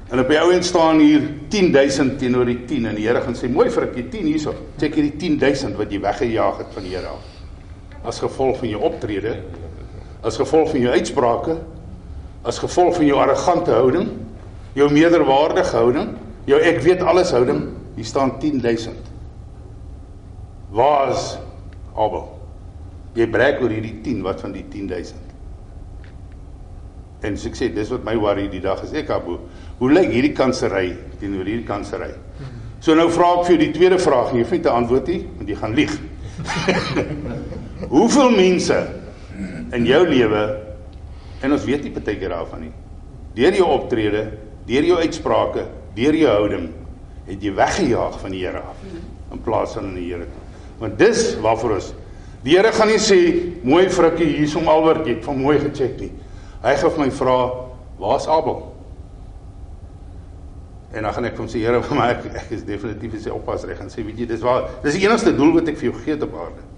En 0.09 0.19
op 0.19 0.27
die 0.31 0.39
ou 0.41 0.49
end 0.51 0.65
staan 0.65 0.99
hier 0.99 1.21
10000 1.53 2.17
teenoor 2.19 2.49
die 2.49 2.63
10 2.65 2.89
en 2.89 2.95
die 2.97 3.05
Here 3.05 3.21
gaan 3.21 3.37
sê 3.37 3.49
mooi 3.51 3.69
vir 3.69 3.91
ek 3.91 3.99
10 4.09 4.25
hierso. 4.25 4.55
Check 4.81 4.97
hierdie 4.97 5.13
10000 5.21 5.77
wat 5.77 5.93
jy 5.93 6.01
weggejaag 6.01 6.63
het 6.63 6.73
van 6.73 6.87
die 6.87 6.95
Here 6.95 7.13
af. 7.13 7.38
As 8.03 8.19
gevolg 8.19 8.57
van 8.61 8.71
jou 8.71 8.81
optrede, 8.81 9.35
as 10.23 10.37
gevolg 10.39 10.71
van 10.71 10.79
jou 10.79 10.93
uitsprake, 10.93 11.57
as 12.47 12.59
gevolg 12.59 12.95
van 12.95 13.05
jou 13.05 13.19
arrogante 13.19 13.71
houding, 13.71 14.09
jou 14.77 14.87
meerderwaardige 14.91 15.75
houding, 15.75 16.13
jou 16.47 16.59
ek 16.63 16.81
weet 16.85 17.03
alles 17.03 17.31
houding, 17.35 17.65
hier 17.95 18.07
staan 18.07 18.37
10000. 18.39 18.95
Waar's 20.71 21.33
Abel? 21.95 22.27
Jy 23.17 23.27
breek 23.31 23.59
oor 23.63 23.73
hierdie 23.73 23.97
10, 24.05 24.21
wat 24.23 24.41
van 24.43 24.53
die 24.55 24.63
10000? 24.69 25.29
En 27.25 27.35
so 27.35 27.49
ek 27.49 27.57
sê, 27.59 27.67
dis 27.75 27.89
wat 27.91 28.05
my 28.07 28.15
worry 28.15 28.47
die 28.51 28.61
dag 28.63 28.79
is. 28.85 28.93
Ek 28.95 29.09
abo, 29.11 29.41
hoe 29.81 29.91
lyk 29.91 30.13
hierdie 30.13 30.35
kansery 30.37 30.93
teenoor 31.19 31.47
hierdie 31.49 31.67
kansery? 31.67 32.13
So 32.79 32.95
nou 32.95 33.09
vra 33.11 33.33
ek 33.39 33.49
vir 33.49 33.55
jou 33.55 33.61
die 33.65 33.73
tweede 33.75 33.99
vraag, 33.99 34.31
jy 34.37 34.45
vind 34.47 34.65
'n 34.65 34.77
antwoord 34.83 35.07
hier, 35.11 35.25
want 35.35 35.49
jy 35.49 35.55
gaan 35.55 35.75
lieg. 35.75 35.99
Hoeveel 37.87 38.33
mense 38.35 38.77
in 39.71 39.85
jou 39.87 40.01
lewe 40.07 40.43
en 41.39 41.55
ons 41.55 41.65
weet 41.65 41.85
nie 41.85 41.93
partykeer 41.95 42.33
daarvan 42.33 42.65
nie. 42.67 42.73
Deur 43.37 43.55
jou 43.55 43.69
optrede, 43.71 44.25
deur 44.67 44.87
jou 44.89 44.97
uitsprake, 44.99 45.63
deur 45.95 46.17
jou 46.17 46.33
houding 46.33 46.67
het 47.29 47.43
jy 47.43 47.53
weggejaag 47.55 48.19
van 48.19 48.33
die 48.33 48.43
Here 48.43 48.61
af 48.65 48.83
in 49.31 49.41
plaas 49.45 49.75
van 49.77 49.91
in 49.91 49.99
die 50.01 50.07
Here 50.09 50.25
toe. 50.25 50.45
Want 50.79 50.97
dis 50.99 51.35
waarvoor 51.43 51.77
ons 51.77 51.93
Die 52.43 52.55
Here 52.55 52.71
gaan 52.71 52.87
nie 52.87 52.99
sê 53.03 53.19
mooi 53.67 53.89
frikkie 53.91 54.29
hier 54.31 54.51
om 54.57 54.69
Albert 54.71 55.07
jy 55.07 55.17
het 55.17 55.25
van 55.27 55.39
mooi 55.41 55.57
gecheck 55.59 55.97
nie. 55.99 56.11
Hy 56.63 56.75
gaan 56.79 56.93
vir 56.95 57.01
my 57.03 57.11
vra, 57.11 57.37
"Waar's 57.99 58.27
Abel?" 58.27 58.75
En 60.93 61.03
dan 61.03 61.13
gaan 61.13 61.25
ek 61.25 61.37
hom 61.37 61.47
sê, 61.47 61.59
"Here, 61.59 61.81
maar 61.95 62.11
ek 62.11 62.35
ek 62.35 62.51
is 62.51 62.63
definitief 62.63 63.21
sy 63.21 63.29
oppas 63.29 63.63
reg." 63.63 63.79
En 63.79 63.87
sê, 63.89 64.05
"Weet 64.05 64.19
jy, 64.19 64.25
dis 64.25 64.41
waar 64.41 64.69
dis 64.83 64.93
die 64.93 65.05
enigste 65.05 65.35
doel 65.35 65.53
wat 65.53 65.67
ek 65.67 65.77
vir 65.77 65.91
jou 65.91 66.01
het 66.05 66.23
op 66.23 66.33
aarde." 66.33 66.68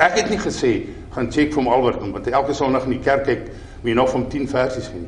Ek 0.00 0.16
het 0.16 0.30
nie 0.32 0.40
gesê 0.40 0.70
gaan 1.12 1.28
check 1.28 1.50
vir 1.52 1.60
hom 1.60 1.68
Albert 1.68 2.00
want 2.00 2.28
elke 2.30 2.54
Sondag 2.56 2.86
in 2.88 2.96
die 2.96 3.04
kerk 3.04 3.26
kyk 3.28 3.50
wie 3.84 3.94
nog 3.94 4.08
van 4.12 4.28
10 4.32 4.48
versies 4.48 4.88
nie. 4.94 5.06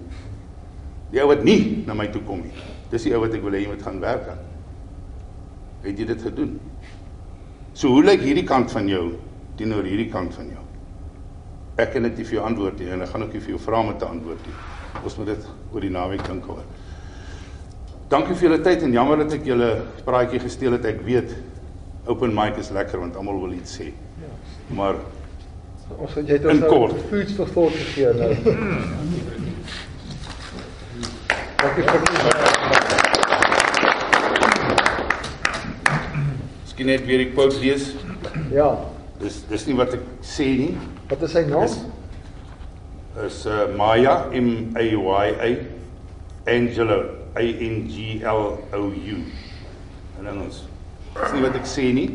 Die 1.13 1.21
ou 1.23 1.29
wat 1.31 1.45
nie 1.45 1.85
na 1.87 1.97
my 1.97 2.09
toe 2.13 2.21
kom 2.29 2.43
nie. 2.45 2.53
Dis 2.93 3.07
die 3.09 3.15
ou 3.17 3.23
wat 3.25 3.33
ek 3.37 3.45
wil 3.45 3.57
hê 3.57 3.63
jy 3.65 3.71
moet 3.73 3.85
gaan 3.85 4.01
werk 4.03 4.29
aan. 4.33 4.43
Het 5.87 6.03
jy 6.03 6.09
dit 6.13 6.27
gedoen? 6.29 6.53
So 7.73 7.95
hoe 7.95 8.05
lyk 8.05 8.21
hierdie 8.21 8.45
kant 8.49 8.73
van 8.73 8.89
jou 8.91 9.15
teenoor 9.57 9.89
hierdie 9.89 10.11
kant 10.13 10.37
van 10.37 10.53
jou? 10.53 10.67
Ek 11.81 11.95
kan 11.95 12.05
dit 12.05 12.21
nie 12.21 12.29
vir 12.29 12.37
jou 12.37 12.45
antwoord 12.45 12.81
nie 12.83 12.93
en 12.93 13.05
ek 13.07 13.15
gaan 13.15 13.25
ook 13.25 13.33
nie 13.33 13.43
vir 13.47 13.55
jou 13.55 13.65
vra 13.65 13.81
om 13.81 13.93
te 13.97 14.09
antwoord 14.09 14.49
nie. 14.49 14.57
Ons 15.01 15.17
moet 15.17 15.33
dit 15.33 15.51
oor 15.73 15.87
die 15.89 15.93
naweek 15.93 16.25
dink 16.29 16.53
oor. 16.53 16.65
Dankie 18.13 18.37
vir 18.37 18.51
julle 18.51 18.61
tyd 18.61 18.85
en 18.85 18.93
jammer 18.93 19.25
dat 19.25 19.39
ek 19.39 19.49
julle 19.49 19.73
praatjie 20.05 20.43
gesteel 20.43 20.77
het. 20.77 20.85
Ek 20.85 21.01
weet 21.07 21.33
open 22.13 22.35
mic 22.37 22.61
is 22.61 22.75
lekker 22.77 23.01
want 23.01 23.17
almal 23.17 23.41
wil 23.41 23.57
iets 23.57 23.81
sê. 23.81 23.89
Maar 24.73 24.95
Ons 25.99 26.15
het 26.17 26.29
jy 26.29 26.39
het 26.39 26.47
ons 26.49 26.63
nou 26.63 26.77
foods 27.11 27.35
for 27.37 27.51
thought 27.53 27.75
gegee 27.77 28.13
nou. 28.17 28.33
Dankie 31.61 31.85
vir 31.85 32.01
miskien 36.63 36.89
net 36.89 37.05
weer 37.07 37.23
die 37.27 37.31
quote 37.35 37.61
lees. 37.61 37.91
Ja. 38.55 38.71
Dis 39.21 39.43
dis 39.51 39.67
nie 39.69 39.77
wat 39.79 39.93
ek 39.99 40.07
sê 40.27 40.49
nie. 40.59 40.73
Wat 41.11 41.23
is 41.23 41.35
sy 41.37 41.45
naam? 41.51 41.69
Dis 41.69 41.79
is 43.27 43.43
uh, 43.47 43.69
Maya 43.77 44.17
M 44.33 44.73
A 44.79 44.83
Y 44.83 45.29
A 45.47 45.51
Angelo 46.51 46.99
A 47.37 47.45
N 47.45 47.85
G 47.93 48.23
L 48.25 48.59
O 48.73 48.83
U. 48.89 49.21
En 50.19 50.25
dan 50.31 50.41
ons 50.49 50.65
dis 51.21 51.37
nie 51.37 51.45
wat 51.45 51.61
ek 51.61 51.69
sê 51.69 51.91
nie. 51.95 52.09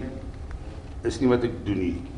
Dis 1.05 1.21
nie 1.21 1.29
wat 1.31 1.45
ek 1.47 1.53
doen 1.67 1.83
nie. 1.85 2.16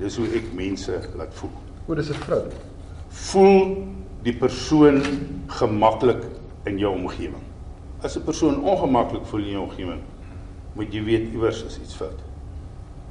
Dis 0.00 0.16
hoe 0.16 0.26
ek 0.36 0.52
mense 0.56 0.96
laat 1.16 1.34
voel. 1.36 1.52
O, 1.86 1.94
dis 1.94 2.08
'n 2.08 2.20
vrou. 2.24 2.42
Voel 3.08 3.86
die 4.22 4.32
persoon 4.32 5.02
gemaklik 5.46 6.24
in 6.64 6.78
jou 6.78 6.92
omgewing. 6.94 7.44
As 8.02 8.16
'n 8.16 8.24
persoon 8.24 8.62
ongemaklik 8.62 9.26
voel 9.26 9.40
in 9.40 9.50
jou 9.50 9.62
omgewing, 9.62 10.00
moet 10.74 10.92
jy 10.92 11.04
weet 11.04 11.32
iewers 11.32 11.64
is 11.64 11.78
iets 11.82 11.94
fout. 11.94 12.18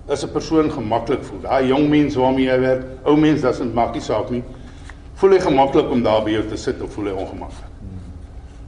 As 0.07 0.23
'n 0.23 0.31
persoon 0.31 0.71
gemaklik 0.71 1.23
voel, 1.23 1.41
daai 1.41 1.67
jong 1.67 1.89
mens 1.89 2.15
waarmee 2.15 2.45
jy 2.45 2.59
werk, 2.59 2.85
ou 3.03 3.17
mens, 3.17 3.41
dit 3.41 3.73
maak 3.73 3.93
nie 3.93 4.01
saak 4.01 4.29
nie. 4.29 4.43
Voel 5.13 5.31
hy 5.31 5.39
gemaklik 5.39 5.89
om 5.91 6.03
daar 6.03 6.23
by 6.23 6.31
jou 6.31 6.47
te 6.47 6.57
sit 6.57 6.81
of 6.81 6.93
voel 6.93 7.05
hy 7.05 7.11
ongemaklik? 7.11 7.69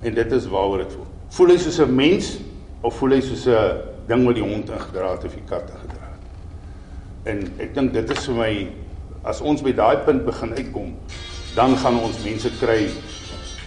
En 0.02 0.14
dit 0.14 0.32
is 0.32 0.46
waaroor 0.48 0.78
dit 0.78 0.94
voel. 0.94 1.06
Voel 1.30 1.48
hy 1.48 1.58
soos 1.58 1.80
'n 1.80 1.96
mens 1.96 2.40
of 2.82 2.96
voel 2.96 3.10
hy 3.10 3.22
soos 3.22 3.48
'n 3.48 3.82
ding 4.08 4.26
wat 4.26 4.36
die 4.36 4.44
hond 4.44 4.70
ingedra 4.70 5.12
het 5.12 5.24
of 5.26 5.34
die 5.34 5.44
kat 5.46 5.62
het? 5.72 5.81
En 7.30 7.42
ek 7.62 7.76
dink 7.78 7.94
dit 7.94 8.14
is 8.16 8.24
vir 8.30 8.38
my 8.38 8.52
as 9.30 9.42
ons 9.46 9.62
by 9.62 9.74
daai 9.78 10.02
punt 10.08 10.24
begin 10.26 10.56
uitkom, 10.58 10.94
dan 11.54 11.76
gaan 11.78 12.00
ons 12.02 12.22
mense 12.26 12.50
kry 12.58 12.88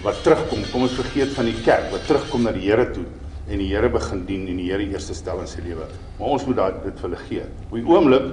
wat 0.03 0.19
terugkom. 0.27 0.65
Kom 0.73 0.87
ons 0.89 0.97
vergeet 0.99 1.31
van 1.37 1.47
die 1.47 1.61
kerk, 1.63 1.87
wat 1.93 2.09
terugkom 2.09 2.49
na 2.49 2.55
die 2.57 2.67
Here 2.67 2.89
toe 2.91 3.05
en 3.45 3.61
die 3.61 3.69
Here 3.71 3.91
begin 3.93 4.25
dien 4.27 4.49
en 4.51 4.59
die 4.59 4.71
Here 4.73 4.87
eerste 4.89 5.15
stel 5.15 5.45
in 5.45 5.51
sy 5.51 5.63
lewe. 5.63 5.87
Maar 6.19 6.35
ons 6.35 6.47
moet 6.49 6.59
daai 6.59 6.81
dit 6.83 6.99
vir 6.99 7.09
hulle 7.09 7.23
gee. 7.29 7.47
Op 7.69 7.77
die 7.79 7.87
oomblik 7.95 8.29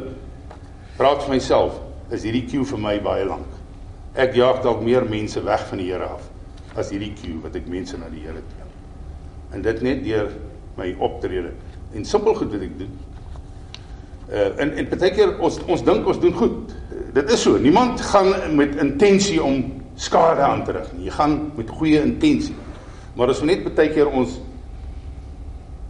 praat 0.98 1.26
vir 1.28 1.36
myself, 1.36 1.78
is 2.12 2.26
hierdie 2.28 2.48
queue 2.50 2.66
vir 2.68 2.82
my 2.82 2.96
baie 3.04 3.28
lank. 3.28 3.60
Ek 4.20 4.34
jaag 4.36 4.64
dalk 4.66 4.82
meer 4.84 5.06
mense 5.08 5.40
weg 5.46 5.62
van 5.70 5.84
die 5.84 5.92
Here 5.92 6.10
af 6.18 6.28
as 6.80 6.90
hierdie 6.92 7.12
queue 7.20 7.42
wat 7.44 7.56
ek 7.60 7.68
mense 7.70 7.98
na 8.00 8.10
die 8.12 8.24
Here 8.26 8.42
toe. 8.42 8.68
En 9.52 9.64
dit 9.64 9.82
net 9.84 10.04
deur 10.06 10.32
my 10.80 10.94
optrede 11.04 11.52
en 11.94 12.06
simpel 12.08 12.36
goed 12.40 12.54
wat 12.56 12.66
ek 12.66 12.78
doen. 12.80 12.94
Uh 14.32 14.48
en 14.64 14.70
en 14.80 14.88
baie 14.88 15.12
keer 15.12 15.34
ons 15.44 15.58
ons 15.68 15.82
dink 15.84 16.08
ons 16.08 16.20
doen 16.20 16.34
goed. 16.34 16.76
Dit 17.14 17.32
is 17.36 17.42
so. 17.42 17.58
Niemand 17.60 18.02
gaan 18.02 18.56
met 18.56 18.78
intensie 18.80 19.42
om 19.44 19.66
skade 20.00 20.42
aan 20.42 20.64
te 20.64 20.72
rig 20.78 20.88
nie. 20.96 21.10
Jy 21.10 21.16
gaan 21.18 21.34
met 21.58 21.70
goeie 21.70 22.00
intensie. 22.00 22.56
Maar 23.16 23.34
ons 23.34 23.42
net 23.44 23.68
baie 23.76 23.92
keer 23.92 24.08
ons 24.08 24.40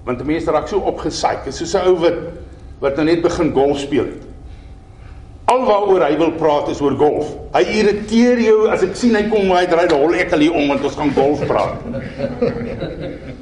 want 0.07 0.17
die 0.17 0.25
mense 0.25 0.49
raak 0.49 0.65
so 0.71 0.81
opgesaai. 0.89 1.43
Dit 1.45 1.53
is 1.53 1.61
soos 1.61 1.75
'n 1.77 1.87
ou 1.91 1.95
wat 2.01 2.17
wat 2.81 2.95
nou 2.97 3.05
net 3.05 3.21
begin 3.21 3.53
golf 3.53 3.79
speel 3.79 4.05
het. 4.09 4.23
Alwaaroor 5.45 6.01
hy 6.01 6.17
wil 6.17 6.31
praat 6.31 6.69
is 6.69 6.81
oor 6.81 6.95
golf. 6.97 7.35
Hy 7.53 7.61
irriteer 7.61 8.39
jou 8.39 8.69
as 8.73 8.81
ek 8.81 8.95
sien 8.95 9.15
hy 9.15 9.29
kom 9.29 9.51
hy 9.53 9.65
draai 9.69 9.87
die 9.87 9.97
hol 9.97 10.15
ek 10.15 10.33
al 10.33 10.39
hier 10.39 10.55
om 10.57 10.67
want 10.67 10.83
ons 10.83 10.95
gaan 10.95 11.13
golf 11.13 11.45
praat. 11.45 11.77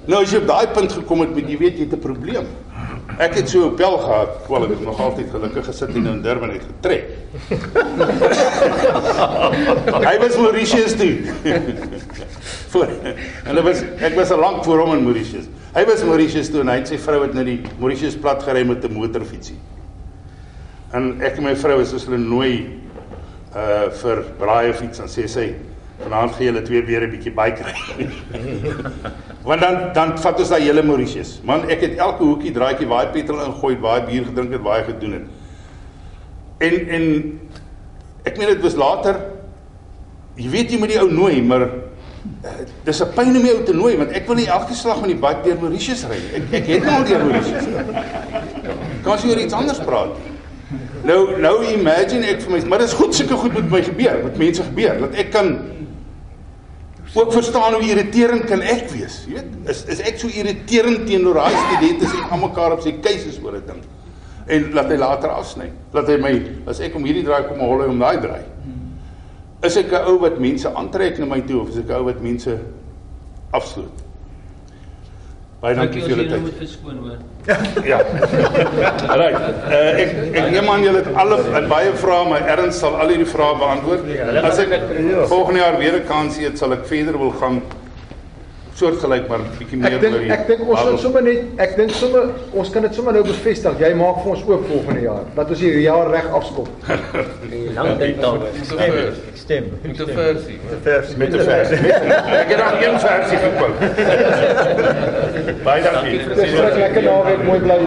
Nou 0.09 0.23
as 0.23 0.31
jy 0.33 0.41
op 0.41 0.47
daai 0.47 0.67
punt 0.73 0.91
gekom 0.91 1.19
het 1.21 1.35
met 1.35 1.47
jy 1.47 1.57
weet 1.57 1.77
jy 1.77 1.85
het 1.85 1.93
'n 1.93 1.99
probleem. 2.01 2.47
Ek 3.17 3.33
het 3.35 3.49
so 3.49 3.65
'n 3.65 3.75
pel 3.75 3.97
gehad, 3.97 4.47
wel 4.47 4.63
ek 4.63 4.69
het 4.69 4.81
nog 4.81 4.99
altyd 5.01 5.29
gelukkig 5.31 5.65
gesit 5.65 5.89
en 5.95 6.05
in 6.05 6.21
Durban 6.21 6.49
het 6.49 6.61
getrek. 6.61 7.05
Hy 10.09 10.17
was 10.19 10.37
Mauritius 10.37 10.95
toe. 10.95 11.17
voor 12.71 12.87
en 13.43 13.55
dit 13.55 13.63
was 13.63 13.81
ek 13.97 14.15
was 14.15 14.31
al 14.31 14.39
lank 14.39 14.63
voor 14.63 14.79
hom 14.79 14.95
in 14.97 15.03
Mauritius. 15.03 15.45
Hy 15.73 15.85
was 15.85 16.03
Mauritius 16.03 16.49
toe 16.49 16.61
en 16.61 16.67
hy 16.67 16.75
het 16.75 16.87
sy 16.87 16.97
vrou 16.97 17.21
het 17.21 17.33
na 17.33 17.43
die 17.43 17.61
Mauritius 17.79 18.15
plat 18.15 18.43
gery 18.43 18.65
met 18.67 18.83
'n 18.85 18.93
motorfietsie. 18.93 19.57
En 20.91 21.21
ek 21.21 21.37
en 21.37 21.43
my 21.43 21.55
vrou 21.55 21.81
is 21.81 21.93
as 21.93 22.05
hulle 22.05 22.17
nooi 22.17 22.79
uh 23.55 23.89
vir 24.01 24.23
braai 24.37 24.69
of 24.69 24.81
iets 24.81 24.97
dan 24.97 25.07
sê 25.07 25.27
sy 25.27 25.53
vanaand 26.03 26.31
gaan 26.35 26.45
julle 26.45 26.61
twee 26.61 26.83
weer 26.85 27.03
'n 27.07 27.11
bietjie 27.11 27.31
bike 27.31 27.63
ry. 27.63 28.07
Want 29.47 29.61
dan 29.61 29.93
dan 29.93 30.17
vat 30.19 30.39
ons 30.39 30.49
daai 30.49 30.61
hele 30.63 30.83
Mauritius. 30.83 31.39
Man, 31.43 31.67
ek 31.69 31.81
het 31.81 31.97
elke 31.97 32.23
hoekie 32.23 32.51
draaitjie 32.51 32.87
waar 32.87 33.11
petrol 33.11 33.43
ingooi, 33.45 33.77
waar 33.77 34.05
bier 34.05 34.25
gedrink 34.25 34.51
het, 34.51 34.61
waar 34.61 34.83
gedoen 34.83 35.11
het. 35.11 35.27
En 36.57 36.89
en 36.89 37.05
ek 38.23 38.37
meen 38.37 38.47
dit 38.47 38.61
was 38.61 38.75
later 38.75 39.15
jy 40.39 40.49
weet 40.49 40.71
jy 40.71 40.79
moet 40.79 40.93
die 40.93 40.99
ou 40.99 41.09
nooi, 41.11 41.41
maar 41.43 41.67
dis 42.83 43.01
'n 43.01 43.13
pyn 43.15 43.35
om 43.35 43.43
die 43.43 43.53
ou 43.53 43.63
te 43.63 43.73
nooi 43.73 43.97
want 43.97 44.11
ek 44.11 44.27
wil 44.27 44.35
nie 44.35 44.47
elke 44.47 44.73
slag 44.73 45.01
met 45.01 45.09
die 45.09 45.19
bike 45.19 45.43
deur 45.43 45.57
Mauritius 45.61 46.05
ry 46.07 46.19
nie. 46.19 46.31
Ek 46.39 46.53
ek 46.61 46.67
het 46.67 46.83
nou 46.83 46.95
al 46.95 47.03
deur 47.03 47.23
Mauritius. 47.25 47.65
Kan 49.03 49.17
jy 49.17 49.29
oor 49.29 49.39
iets 49.39 49.53
anders 49.53 49.79
praat? 49.79 50.15
Nou 51.03 51.39
nou 51.39 51.55
imagine 51.65 52.25
ek 52.25 52.41
vir 52.41 52.51
my, 52.51 52.59
maar 52.67 52.79
dis 52.83 52.93
goed 52.93 53.15
sulke 53.15 53.35
goed 53.35 53.53
met 53.53 53.69
my 53.71 53.81
gebeur, 53.81 54.23
met 54.23 54.37
mense 54.37 54.63
gebeur, 54.63 54.99
dat 54.99 55.13
ek 55.15 55.31
kan 55.31 55.55
ook 57.13 57.31
verstaan 57.33 57.73
hoe 57.73 57.83
irriterend 57.83 58.45
kan 58.45 58.61
ek 58.61 58.89
wees. 58.93 59.23
Jy 59.27 59.33
weet, 59.33 59.55
is 59.71 59.85
is 59.89 60.01
ek 60.05 60.19
so 60.21 60.27
irriterend 60.27 61.07
teenoor 61.09 61.39
daai 61.41 61.55
studente 61.55 62.05
as 62.05 62.17
ek 62.19 62.33
aan 62.35 62.43
mekaar 62.43 62.75
op 62.77 62.83
sy 62.85 62.93
keuses 63.01 63.39
oor 63.43 63.57
'n 63.57 63.65
ding. 63.65 63.81
En 64.47 64.73
laat 64.73 64.89
hy 64.89 64.97
later 64.97 65.29
afsny. 65.29 65.71
Laat 65.93 66.07
hy 66.07 66.17
my 66.17 66.33
as 66.67 66.79
ek 66.79 66.95
om 66.95 67.05
hierdie 67.05 67.23
draai 67.23 67.47
kom 67.47 67.59
hol 67.59 67.81
hy 67.81 67.87
om 67.87 67.99
daai 67.99 68.19
draai. 68.21 68.43
Is 69.63 69.77
ek 69.77 69.91
'n 69.91 70.05
ou 70.07 70.19
wat 70.19 70.39
mense 70.39 70.69
aantrek 70.69 71.19
na 71.19 71.25
my 71.25 71.41
toe 71.41 71.61
of 71.61 71.69
is 71.69 71.77
ek 71.77 71.89
'n 71.89 71.95
ou 71.95 72.05
wat 72.05 72.21
mense 72.21 72.59
afstoot? 73.51 74.08
Baie 75.59 75.75
dankie 75.75 75.99
vir 76.05 76.13
julle 76.13 76.25
tyd. 76.29 76.41
moet 76.41 76.59
verskoon 76.61 76.99
hoor. 77.03 77.17
Ja. 77.83 77.97
Right. 79.19 79.39
Uh, 79.67 79.99
ek 80.03 80.13
ek 80.39 80.47
neem 80.53 80.69
aan 80.71 80.85
julle 80.85 81.01
het 81.03 81.09
alle 81.19 81.39
het 81.55 81.67
baie 81.71 81.91
vrae, 81.99 82.29
maar 82.29 82.47
Ernst 82.53 82.79
sal 82.79 82.95
al 82.95 83.11
hierdie 83.11 83.27
vrae 83.27 83.57
beantwoord. 83.59 84.07
As 84.47 84.61
ek 84.63 84.75
volgende 85.33 85.59
jaar 85.59 85.77
weer 85.81 85.99
'n 85.99 86.07
kans 86.07 86.39
het, 86.39 86.57
sal 86.57 86.77
ek 86.77 86.87
verder 86.87 87.19
wil 87.19 87.35
gaan 87.41 87.59
soortgelyk 88.79 89.27
maar 89.27 89.43
bietjie 89.57 89.79
meer 89.79 89.97
Ek 89.97 90.01
dink 90.03 90.15
oor 90.15 90.23
die 90.23 90.31
ek 90.35 90.47
dink 90.47 90.61
ons 90.63 90.85
moet 90.87 91.01
sommer 91.03 91.25
net 91.25 91.61
ek 91.65 91.75
dink 91.79 91.91
sommer 91.97 92.29
ons 92.61 92.71
kan 92.73 92.87
dit 92.87 92.95
sommer 92.95 93.17
nou 93.17 93.23
bevestig. 93.27 93.83
Jy 93.83 93.91
maak 93.99 94.21
vir 94.23 94.31
ons 94.35 94.45
oop 94.47 94.65
volgende 94.71 95.03
jaar 95.03 95.27
dat 95.35 95.53
ons 95.55 95.63
hierdie 95.65 95.85
jaar 95.87 96.11
reg 96.13 96.31
afskop. 96.39 96.71
Lang 97.75 97.91
dink 97.99 98.21
daaroor. 98.23 99.19
Stem. 99.49 99.65
Ek 99.83 99.95
stem. 99.95 100.05
Met 100.05 100.09
'n 100.09 100.13
versie. 100.13 101.17
met 101.17 101.33
'n 101.33 101.39
versie. 101.39 101.77
Ek 101.77 102.49
het 102.53 102.57
nog 102.57 102.81
een 102.85 102.99
versie 102.99 103.37
gekoop. 103.37 103.77
Baie 105.63 105.81
dankie. 105.83 106.17
Dis 106.27 106.51
reg 106.59 106.75
lekker 106.75 107.03
naweek, 107.03 107.43
mooi 107.43 107.59
bly. 107.59 107.77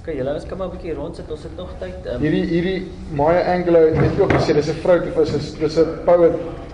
Okay, 0.00 0.16
julle 0.16 0.32
ons 0.34 0.46
maar 0.56 0.66
'n 0.66 0.70
bietjie 0.70 0.94
rondsit. 0.94 1.30
Ons 1.30 1.42
het 1.42 1.56
nog 1.56 1.74
tyd. 1.78 2.06
Um, 2.06 2.20
Hierdie 2.20 2.44
hierdie 2.44 2.90
Maya 3.10 3.42
Angelou 3.54 3.84
het 3.94 4.20
ook 4.20 4.32
gesê 4.32 4.54
dis 4.54 4.68
'n 4.68 4.80
vrou 4.80 5.00
vis 5.16 5.34
is 5.34 5.54
dis 5.58 5.76
'n 5.76 5.98
poet, 6.04 6.32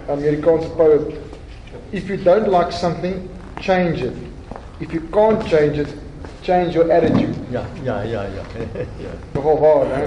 Amerikaanse 0.08 0.68
poet. 0.68 1.10
If 1.90 2.06
you 2.06 2.22
don't 2.22 2.46
like 2.46 2.70
something, 2.70 3.28
change 3.60 3.98
it. 4.06 4.14
If 4.78 4.92
you 4.92 5.02
can't 5.10 5.42
change 5.42 5.80
it, 5.80 5.88
change 6.42 6.74
your 6.74 6.90
attitude. 6.90 7.34
ja, 7.50 7.62
ja, 7.82 8.02
ja, 8.02 8.22
ja. 8.22 9.10
Nogal 9.32 9.58
waar, 9.58 9.86
hè? 9.88 10.04